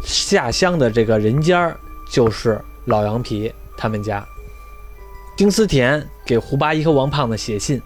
[0.04, 1.76] 下乡的这个人家
[2.10, 4.26] 就是老羊皮他们家。
[5.36, 7.82] 丁思甜给胡八一和王胖子写信。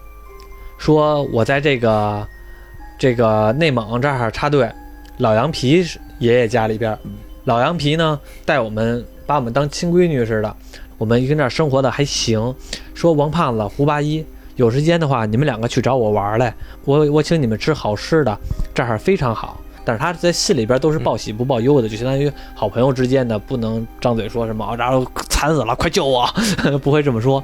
[0.77, 2.27] 说我在这个
[2.99, 4.71] 这个内蒙这儿插队，
[5.17, 5.83] 老羊皮
[6.19, 6.97] 爷爷家里边，
[7.45, 10.55] 老羊皮呢带我们把我们当亲闺女似的，
[10.97, 12.55] 我们跟这儿生活的还行。
[12.93, 14.23] 说王胖子、胡八一
[14.60, 16.53] 有时间的话，你们两个去找我玩来，
[16.84, 18.38] 我我请你们吃好吃的，
[18.74, 19.57] 这儿非常好。
[19.86, 26.28] 但是他在信里边都是报喜不报忧的，就相当于好朋友之间的，不能张嘴说什么然后惨死了，快救我，
[26.84, 27.41] 不会这么说。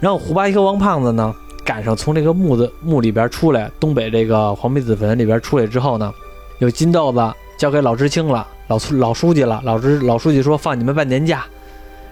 [0.00, 1.34] 然后胡八一和王胖子呢？
[1.62, 6.10] 赶上从这个墓子墓里边出来，东北这个黄皮子坟里边出来之后呢，
[6.58, 7.20] 有金豆子
[7.58, 9.60] 交给老知青了，老老书记了。
[9.62, 11.44] 老知老书记说放你们半年假，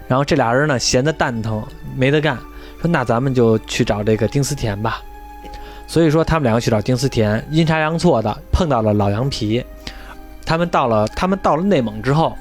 [0.07, 1.63] 然后这俩人呢闲得蛋疼，
[1.97, 2.37] 没得干，
[2.89, 5.03] 那咱们就去找这个丁思田吧。
[5.87, 9.65] 所以说他们两个去找丁思田，阴差阳错的碰到了老羊皮。
[10.47, 12.37] 他们到了他们到了内蒙之后。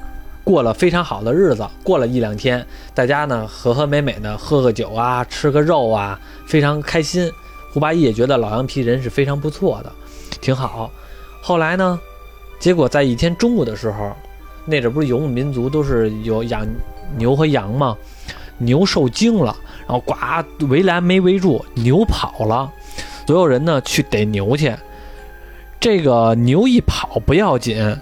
[0.46, 7.32] 过了非常好的日子，过了一两天，大家呢和和美美的喝个酒啊，吃个肉啊，非常开心。
[7.72, 9.90] 胡八一也觉得老羊皮人是非常不错的，
[10.42, 10.90] 挺好。
[11.40, 11.98] 后来呢，
[12.58, 14.12] 结果在一天中午的时候，
[14.66, 16.68] 那阵不是游牧民族都是有养
[17.16, 17.96] 牛和羊吗？
[18.58, 20.14] 牛受惊了，然后呱
[20.66, 22.70] 围栏没围住，牛跑了。
[23.26, 24.74] 所有人呢去逮牛去，
[25.80, 27.96] 这个牛一跑不要紧。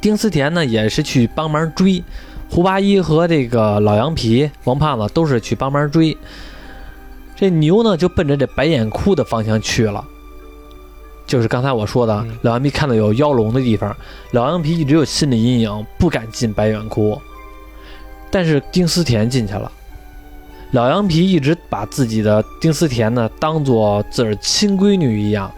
[0.00, 2.04] 丁思甜呢也是去帮忙追，
[2.48, 6.16] 胡八一和这个老羊皮、王胖子都是去帮忙追。
[7.34, 10.04] 这牛呢就奔着这白眼窟的方向去了，
[11.26, 13.96] 就是刚才我说的，老羊皮看到有妖龙的地方，
[14.32, 17.20] 老羊皮一直有心理阴影，不敢进白眼窟。
[18.30, 19.70] 但是丁思甜进去了，
[20.72, 25.50] 老羊皮一直把自己的丁思甜呢当做自个儿亲闺女一样。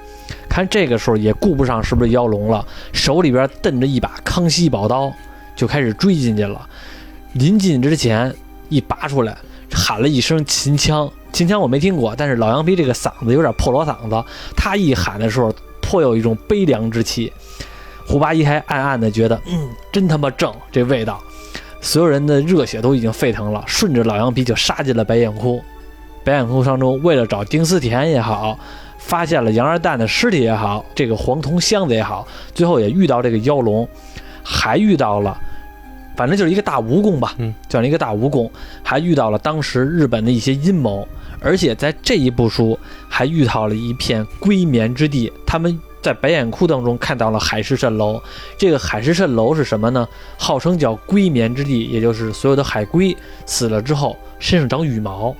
[0.48, 5.12] 看这个时候也顾不上是不是妖龙了，手里边瞪着一把康熙宝刀，
[5.54, 6.68] 就开始追进去了。
[7.34, 8.34] 临近之前
[8.68, 9.36] 一拔出来，
[9.72, 11.10] 喊了一声秦腔。
[11.32, 17.32] 秦腔我没听过，但是老羊皮这个嗓子有点破锣嗓子，他一喊的时候颇有一种悲凉之气。
[18.06, 21.22] 胡八一还暗暗的觉得，嗯，真他妈正这味道。
[21.80, 25.62] 所有人的热血都已经沸腾了，顺着老羊皮就杀进了白眼窟。
[26.24, 28.58] 白眼窟当中，为了找丁思甜也好。
[29.02, 33.88] 发现了杨二蛋的尸体也好，这个黄铜箱子也好，最后也遇到这个妖龙，
[34.44, 35.36] 还遇到了，
[36.14, 38.48] 反正就是一个大蜈蚣吧，嗯，叫一个大蜈蚣，
[38.82, 41.08] 还遇到了当时日本的一些阴谋，
[41.40, 42.78] 而且在这一部书
[43.08, 48.20] 还遇到了一片龟眠之地，他们在白眼窟当中看到了海市蜃楼，
[48.56, 50.08] 这个海市蜃楼是什么呢？
[50.38, 55.34] 号称叫龟眠之地，也就是所有的海龟死了之后身上长羽毛。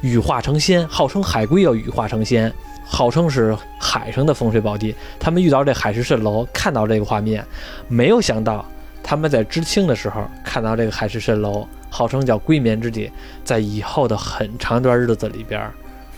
[0.00, 2.52] 羽化成仙，号称海龟要羽化成仙，
[2.84, 4.94] 号称是海上的风水宝地。
[5.18, 7.42] 他们遇到这海市蜃楼，看到这个画面，
[7.88, 8.62] 没有想到
[9.02, 13.10] 他们在知青的时候看到这个海市蜃楼，号称叫龟眠之地，
[13.42, 15.72] 在以后的很长一段日子里边，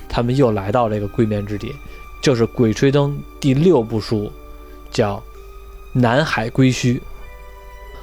[0.09, 1.73] 他们又来到这个龟眠之地，
[2.23, 4.31] 就是《鬼吹灯》第六部书，
[4.91, 5.23] 叫
[5.93, 7.01] 南海归墟。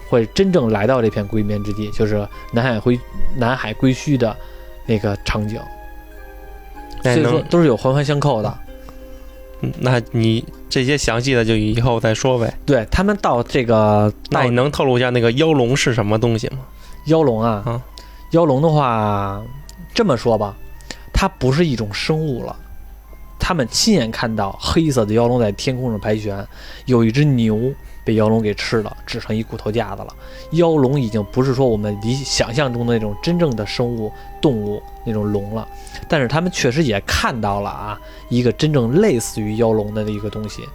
[0.09, 2.99] 会真正来到这片归眠之地，就是南海归
[3.36, 4.36] 南海归墟的
[4.86, 5.59] 那个场景，
[7.01, 8.59] 所以说都是有环环相扣的。
[9.80, 12.53] 那你这些详细的就以后再说呗。
[12.64, 16.59] 对他们到这个，那你能透露一下那个妖龙是什么东西吗？
[17.07, 17.82] 妖龙啊，
[18.32, 19.41] 妖龙的话，
[19.95, 20.55] 这么说吧，
[21.11, 22.55] 它不是一种生物了。
[23.40, 26.46] 他们亲眼看到黑色的妖龙在天空上盘旋，
[26.86, 27.74] 有一只牛。
[28.06, 30.14] 被妖龙给吃了，只剩一骨头架子了。
[30.52, 34.12] 妖龙已经不是说我们理想象中的那种真正的生物
[34.42, 35.66] 动物那种龙了，
[36.10, 40.68] 但是他们确实也看到了啊，一个真正类似于妖龙的一个东西，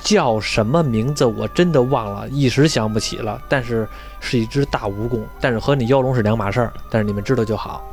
[0.00, 3.38] 叫什么名字我真的忘了，一时想不起了。
[3.50, 3.86] 但是
[4.18, 6.72] 是一只大蜈蚣，但是和你妖龙是两码事儿。
[6.88, 7.86] 但是你们知道就好。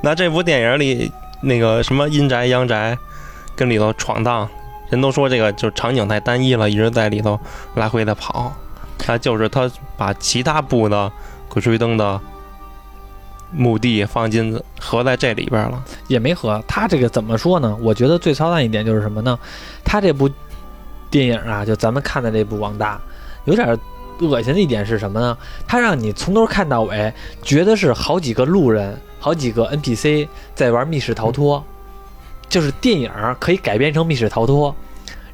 [0.00, 1.10] 那这部电影里
[1.42, 2.96] 那个什么阴宅阳宅，
[3.58, 4.48] 跟里头闯荡。
[4.88, 7.38] 人都说这个就是场景太单一了，一直在里头
[7.74, 8.50] 来回的跑。
[8.96, 11.06] 他就是他把其他部的
[11.52, 12.18] 《鬼吹灯》的
[13.50, 16.62] 目的放进合在这里边了，也没合。
[16.66, 17.76] 他这个怎么说呢？
[17.82, 19.38] 我觉得最操蛋一点就是什么呢？
[19.84, 20.30] 他这部
[21.10, 22.96] 电影啊，就咱们看的这部《网大》，
[23.44, 23.78] 有点
[24.20, 25.36] 恶心的一点是什么呢？
[25.66, 31.62] 他让你从头看到尾，觉得是好几个路人、好几个 NPC 在玩密室逃脱。
[32.48, 34.74] 就是电影可以改编成密室逃脱，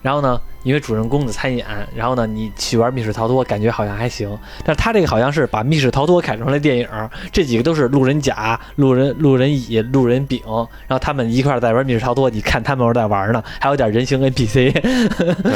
[0.03, 4.29] 然后呢，因为主人公的参演，然后呢，你去玩密室逃脱，感觉好像还行。
[4.65, 6.89] 但是他这个好像是把密室逃脱改成了电影，
[7.33, 14.73] 这几个都是路人甲、路人路人乙、路人丙，然后他们一块在玩密室逃脱，你看他们在玩呢，还有点人形 NPC。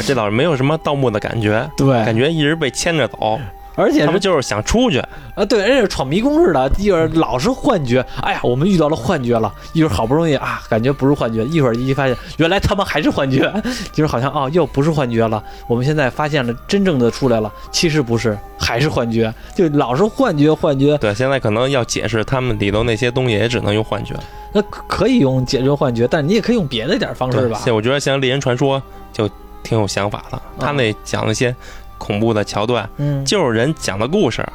[0.06, 3.38] 这倒是没有什么盗墓的感觉，对，感觉一直被牵着走。
[3.78, 4.98] 而且他们就是想出去
[5.36, 13.50] 啊，对，而且闯迷宫似的，一会儿老是幻觉，哎呀，我们遇到了幻觉了，一会儿好不容易啊，感觉不是幻觉，一会儿一发现原来他们还是幻觉，
[13.92, 20.98] 就是好像哦，又不是幻觉了，我们现在发现了真正的出来了，其实不是，还是幻觉，就老是幻觉幻觉。
[20.98, 24.12] 对，现在可能要解释他们里头那些东西，也只能用幻觉。
[24.52, 27.60] 那可以用解决幻觉，但你也可以用别的点方式吧。
[27.64, 28.80] 像我觉得像《猎人传说》
[29.12, 29.30] 就
[29.62, 31.54] 挺有想法的，他那讲那些。
[31.98, 34.46] 恐怖的桥段，嗯，就是人讲的故事，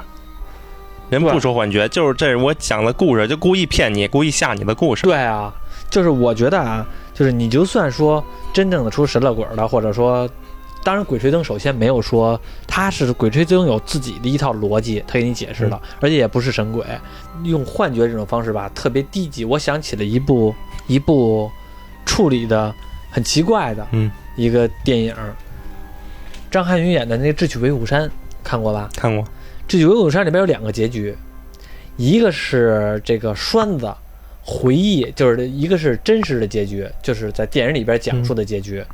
[1.09, 5.03] 人不说幻觉，就是这是我讲的故事，就故意骗你，故意吓你的故事。
[5.03, 5.53] 对啊，
[5.89, 10.27] 就是我觉得啊，就是你就算说真正的出神了鬼了，或者说，
[10.83, 16.85] 当然《鬼吹灯》首先没有说它是《鬼吹灯》有自己的一套逻辑，他给你解释了，而且也不是神鬼，
[17.43, 19.45] 用幻觉这种方式吧，特别低级。
[19.45, 20.53] 我想起了一部
[20.87, 21.49] 一部
[22.05, 22.73] 处理的
[23.11, 25.15] 很奇怪的，嗯，一个电影。
[26.53, 28.07] 张涵予演的那个《智取威虎山》
[28.43, 28.87] 看过吧？
[28.95, 29.25] 看过，
[29.67, 31.17] 《智取威虎山》里边有两个结局，
[31.97, 33.91] 一个是这个栓子
[34.43, 38.85] 回忆，就是一个是真实的结局，就是在电影里边讲述的结局，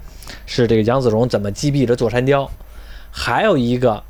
[0.45, 2.49] 是这个杨子荣怎么击毙了座山雕；
[3.11, 4.01] 还有一个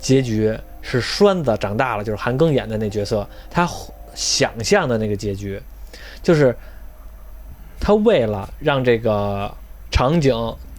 [0.00, 0.52] 结局
[0.82, 3.70] 是栓子长大了，就是韩庚演的那角色，他
[4.16, 5.62] 想象的那个结局，
[6.24, 6.52] 就是
[7.78, 9.48] 他为了让这个
[9.92, 10.34] 场景。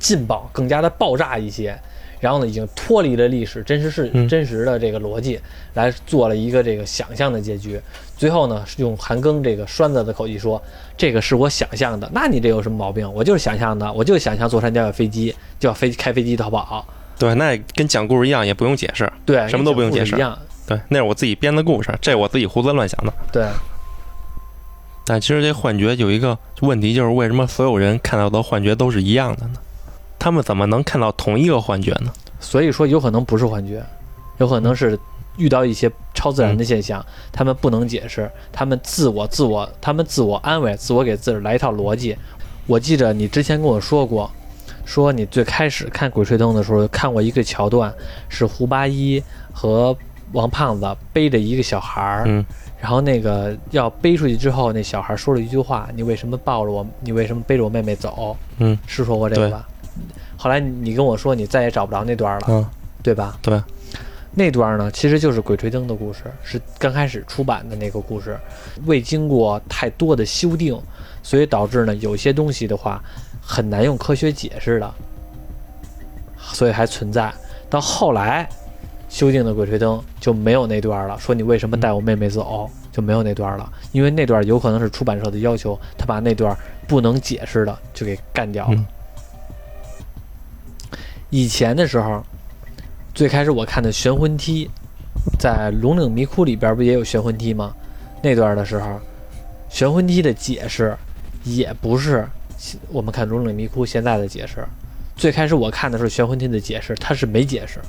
[0.05, 1.75] 劲爆，更加的爆炸一些，
[2.19, 5.39] 然后呢，已经脱离了历史真实是真实的这个逻辑，
[5.73, 7.81] 来做了一个这个想象的结局。
[8.15, 10.61] 最后呢，用韩庚这个栓子的口气说
[10.95, 13.11] ：“这个是我想象的。”那你这有什么毛病？
[13.11, 16.85] 我就是想象的，我就想象坐山雕有飞机，就要飞开飞机逃跑。
[17.17, 19.11] 对，那跟讲故事一样，也不用解释。
[19.25, 20.15] 对，什么都不用解释。
[20.15, 20.37] 一样。
[20.67, 23.11] 对，那是我自己编的故事，这我自己胡思乱想的。
[23.31, 23.45] 对。
[25.07, 29.53] 但其实这幻觉有一个问题，就是为什么所有人看到的幻觉都是一样的呢？
[30.17, 32.11] 他们怎么能看到同一个幻觉呢？
[32.39, 33.83] 所以说，有可能不是幻觉，
[34.37, 34.97] 有可能是
[35.37, 42.15] 遇到一些超自然的现象，他们不能解释，他们自我、自我，他们自我安慰，自我给自己来一套逻辑。
[42.67, 44.29] 我记着你之前跟我说过，
[44.85, 47.93] 说你最开始看《鬼吹灯》的时候看过一个桥段，
[48.29, 49.95] 是胡八一和
[50.33, 52.43] 王胖子背着一个小孩儿，嗯，
[52.81, 56.85] 然后那个要背出去之后，那小孩说了一句话：“你为什么抱着我？
[57.01, 59.67] 你为什么背着我妹妹走？”嗯，是说过这个吧？
[60.37, 62.65] 后来你跟我说你再也找不着那段了，嗯，
[63.01, 63.37] 对吧？
[63.41, 63.61] 对，
[64.33, 68.37] 那段呢其实就是《鬼吹灯》的故事，是刚开始出版的那个故事，
[68.85, 70.79] 未经过太多的修订，
[71.23, 73.01] 所以导致呢有些东西的话
[73.41, 74.93] 很难用科学解释的，
[76.53, 77.33] 所以还存在。
[77.69, 78.47] 到后来
[79.09, 86.55] 修订的《鬼吹灯》就没有那段了，说你为什么带我妹妹走，就没有那段了，因为那段有可能是出版社的要求，他把那段
[86.87, 88.73] 不能解释的就给干掉了。
[88.75, 88.85] 嗯
[91.35, 92.23] 以前的时候，
[93.13, 94.69] 最开始我看的玄魂梯，
[95.37, 97.75] 在《龙岭迷窟》里边不也有玄魂梯吗？
[98.21, 99.01] 那段的时候，
[99.67, 100.95] 玄魂梯的解释
[101.43, 102.25] 也不是
[102.89, 104.65] 我们看《龙岭迷窟》现在的解释。
[105.17, 107.81] 最开始我看的是玄魂梯的解释，它是没解释。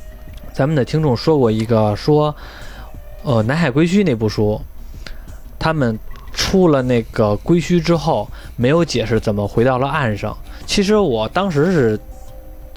[0.52, 2.34] 咱们的听众说过一个说，
[3.22, 4.60] 呃，《南海归墟》那部书，
[5.56, 5.96] 他们
[6.32, 10.36] 出了那个归墟之后，没有解释怎么回到了岸上。
[10.66, 12.00] 其实我当时是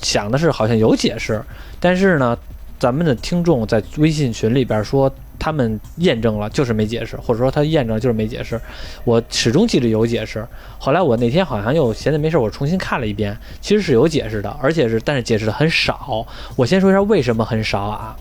[0.01, 1.41] 想的是好像有解释，
[1.79, 2.37] 但是呢，
[2.79, 8.59] 咱们的听众在微信群里边说他们验证了，就是没解释，或者说他验证了就是没解释。
[9.03, 10.45] 我始终记得有解释。
[10.77, 16.25] 后来我那天好像又闲着没事，我重新看了一遍，其实是有解释的，而且是但是解释的很少。
[16.55, 18.15] 我先说一下为什么很少啊？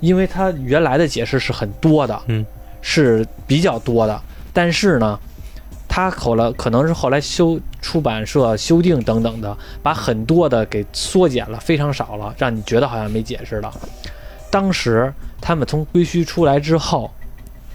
[0.00, 2.44] 因为它原来的解释是很多的，嗯，
[2.80, 4.20] 是比较多的，
[4.52, 5.18] 但是呢。
[5.92, 13.68] 他后来可能是后来修出版社修订等等的，把很多的给缩减了，非常少了，让你觉得好像没解释的。
[14.52, 17.10] 当时他们从归墟出来之后，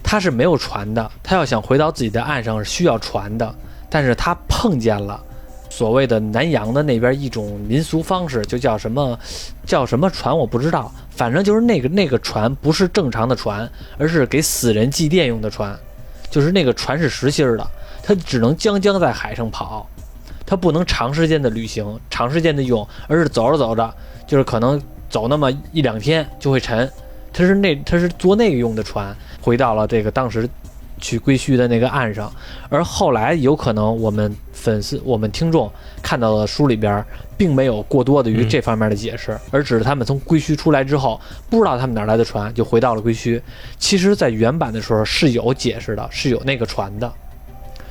[0.02, 3.54] 他是没有船的，他要想回到自己的岸上是需要船的，
[3.90, 5.22] 但是他碰见了
[5.68, 9.18] 所谓的南洋的那边一种民俗方式，就叫什么
[9.66, 15.78] 叫什么船我不知道，反正就是那个那个船不是正常的船，而是给死人祭奠用的船，
[16.30, 17.70] 就是那个船是实心儿的。
[18.06, 19.84] 它只能将将在海上跑，
[20.46, 23.92] 它不能长时间的旅行、长时间的用，而是走着走着，
[24.28, 24.80] 就是可能
[25.10, 26.88] 走那么一两天就会沉。
[27.32, 30.48] 它是那它是做那个用的船，回到了这个当时
[31.00, 32.32] 去归墟的那个岸上。
[32.68, 35.68] 而后来有可能我们粉丝、我们听众
[36.00, 37.04] 看到的书里边，
[37.36, 43.42] 并没有过多的于这方面的解释，而只是他们从归墟出来之后，不知道他们哪来的船，就回到了归墟。
[43.80, 47.12] 其实，在原版的时候是有解释的，是有那个船的。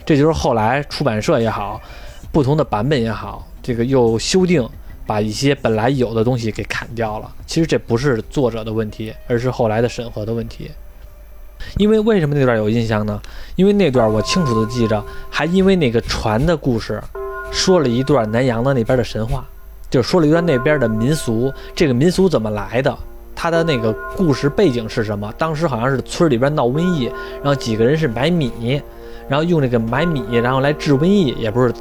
[0.05, 1.81] 这就是后来出版社也好，
[2.31, 4.67] 不同的版本也好，这个又修订，
[5.07, 7.29] 把一些本来有的东西给砍掉了。
[7.47, 10.69] 其实这不是作者的问题，而是后来的审核的问题。
[11.77, 13.19] 因为为什么那段有印象呢？
[13.55, 17.01] 因为那段我清楚的记着，还因为那个船的故事，
[17.51, 19.43] 说了一段南洋的那边的神话，
[19.89, 22.95] 就说了一段那边的民俗，这个民俗怎么来的，
[23.33, 25.33] 它的那个故事背景是什么？
[25.37, 27.05] 当时好像是村里边闹瘟疫，
[27.41, 28.81] 然后几个人是买米。
[29.27, 31.73] 然后用这个买米，然后来治瘟疫，也不是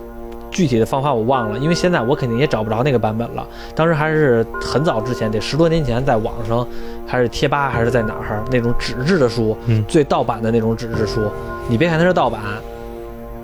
[0.50, 3.46] 具体的方法我忘了，因为现在我肯定也找不着那个版本了。
[3.74, 6.66] 当时还是很早之前，得十多年前，在网上
[7.06, 11.22] 还是贴吧还是在哪儿那种纸质的书，嗯，最盗版的那种纸质书。
[11.68, 12.40] 你别看它是盗版，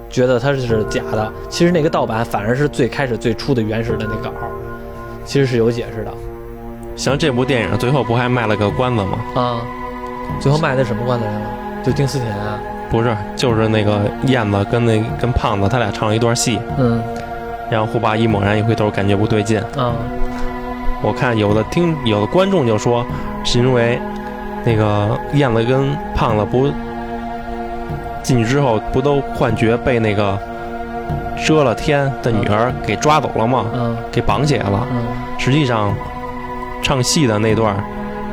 [0.09, 4.31] 觉得它是假的，其实那个盗版反而是最开始最初的原始的那稿，
[5.25, 6.13] 其实是有解释的。
[6.97, 9.19] 像这部电影最后不还卖了个关子吗？
[9.35, 9.63] 啊，
[10.39, 11.47] 最后卖的什么关子来了？
[11.83, 12.61] 就丁思甜啊。
[12.91, 17.01] 不是，就是那个燕子跟那跟胖子他俩唱了一段戏，嗯，
[17.71, 19.61] 然后胡八一猛然一回头，感觉不对劲。
[19.77, 19.93] 啊，
[21.01, 23.07] 我看有的听有的观众就说，
[23.45, 24.01] 是因为
[24.65, 26.69] 那个燕子跟胖子不
[28.25, 30.37] 进去之后不都幻觉被那个
[31.47, 33.67] 遮了天的女儿给抓走了吗？
[33.73, 34.85] 嗯，给绑起来了。
[34.91, 35.03] 嗯，
[35.39, 35.95] 实际上
[36.83, 37.77] 唱戏的那段，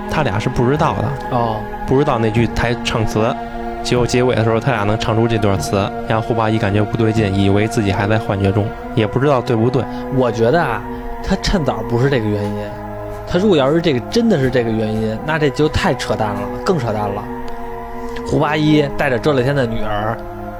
[0.09, 3.31] 他俩是不知道的，哦，不知道那句台唱词。
[3.87, 9.81] 结果结尾的时候，他俩能唱出这段词，让胡八一感觉不对劲，以为自己还在幻觉中，也不知道对不对。
[10.13, 10.81] 我觉得啊，
[11.23, 12.65] 他趁早不是这个原因。
[13.25, 17.23] 他如果要是这个真的是这个原因，那这就太扯淡了，更扯淡了。
[18.25, 20.17] 胡八一带着周乐天的女儿。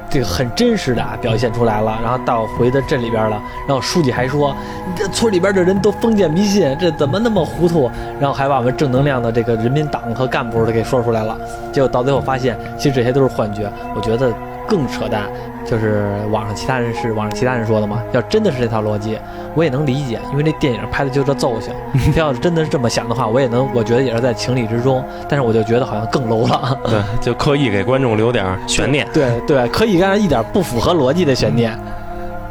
[0.10, 4.56] 这个很真实的啊表现出来了，然后到回到镇里边了，然后书记还说，
[4.96, 7.90] 这村里边的人都封建迷信，这怎么那么糊涂？
[8.20, 11.38] 然后还把我们正能量的这个人民党和干部都给说出来了，
[11.72, 13.72] 结果到最后发现，其实这些都是幻觉。
[13.96, 14.34] 我觉得
[14.68, 15.24] 更扯淡。
[15.66, 18.02] 就是网上其他人是网上其他人说的嘛？
[18.14, 19.20] 要真的是这套逻辑，
[19.58, 21.74] 我也能理解，因为这电影拍的就这奏性。
[22.14, 25.04] 他要是真的是这么想的话，我也能，我觉得也是在情理之中。
[25.28, 26.80] 但是我就觉得好像更 low 了。
[26.84, 29.08] 对，就刻意给观众留点悬念。
[29.12, 31.76] 对对，刻意让一点不符合逻辑的悬念，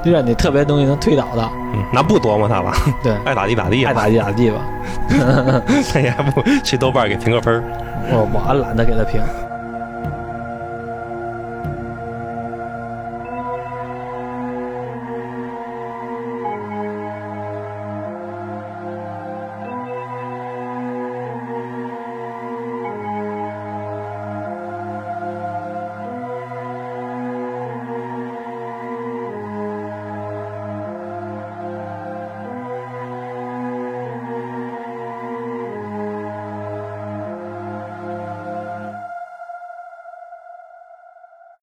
[0.04, 1.48] 就让你特别东西能推倒的。
[1.74, 2.72] 嗯，那不琢磨他了。
[3.04, 4.59] 对， 爱咋地咋地，爱咋地咋地吧。
[5.94, 7.62] 那也不去豆瓣给评个分
[8.11, 9.22] 我我懒得给他评。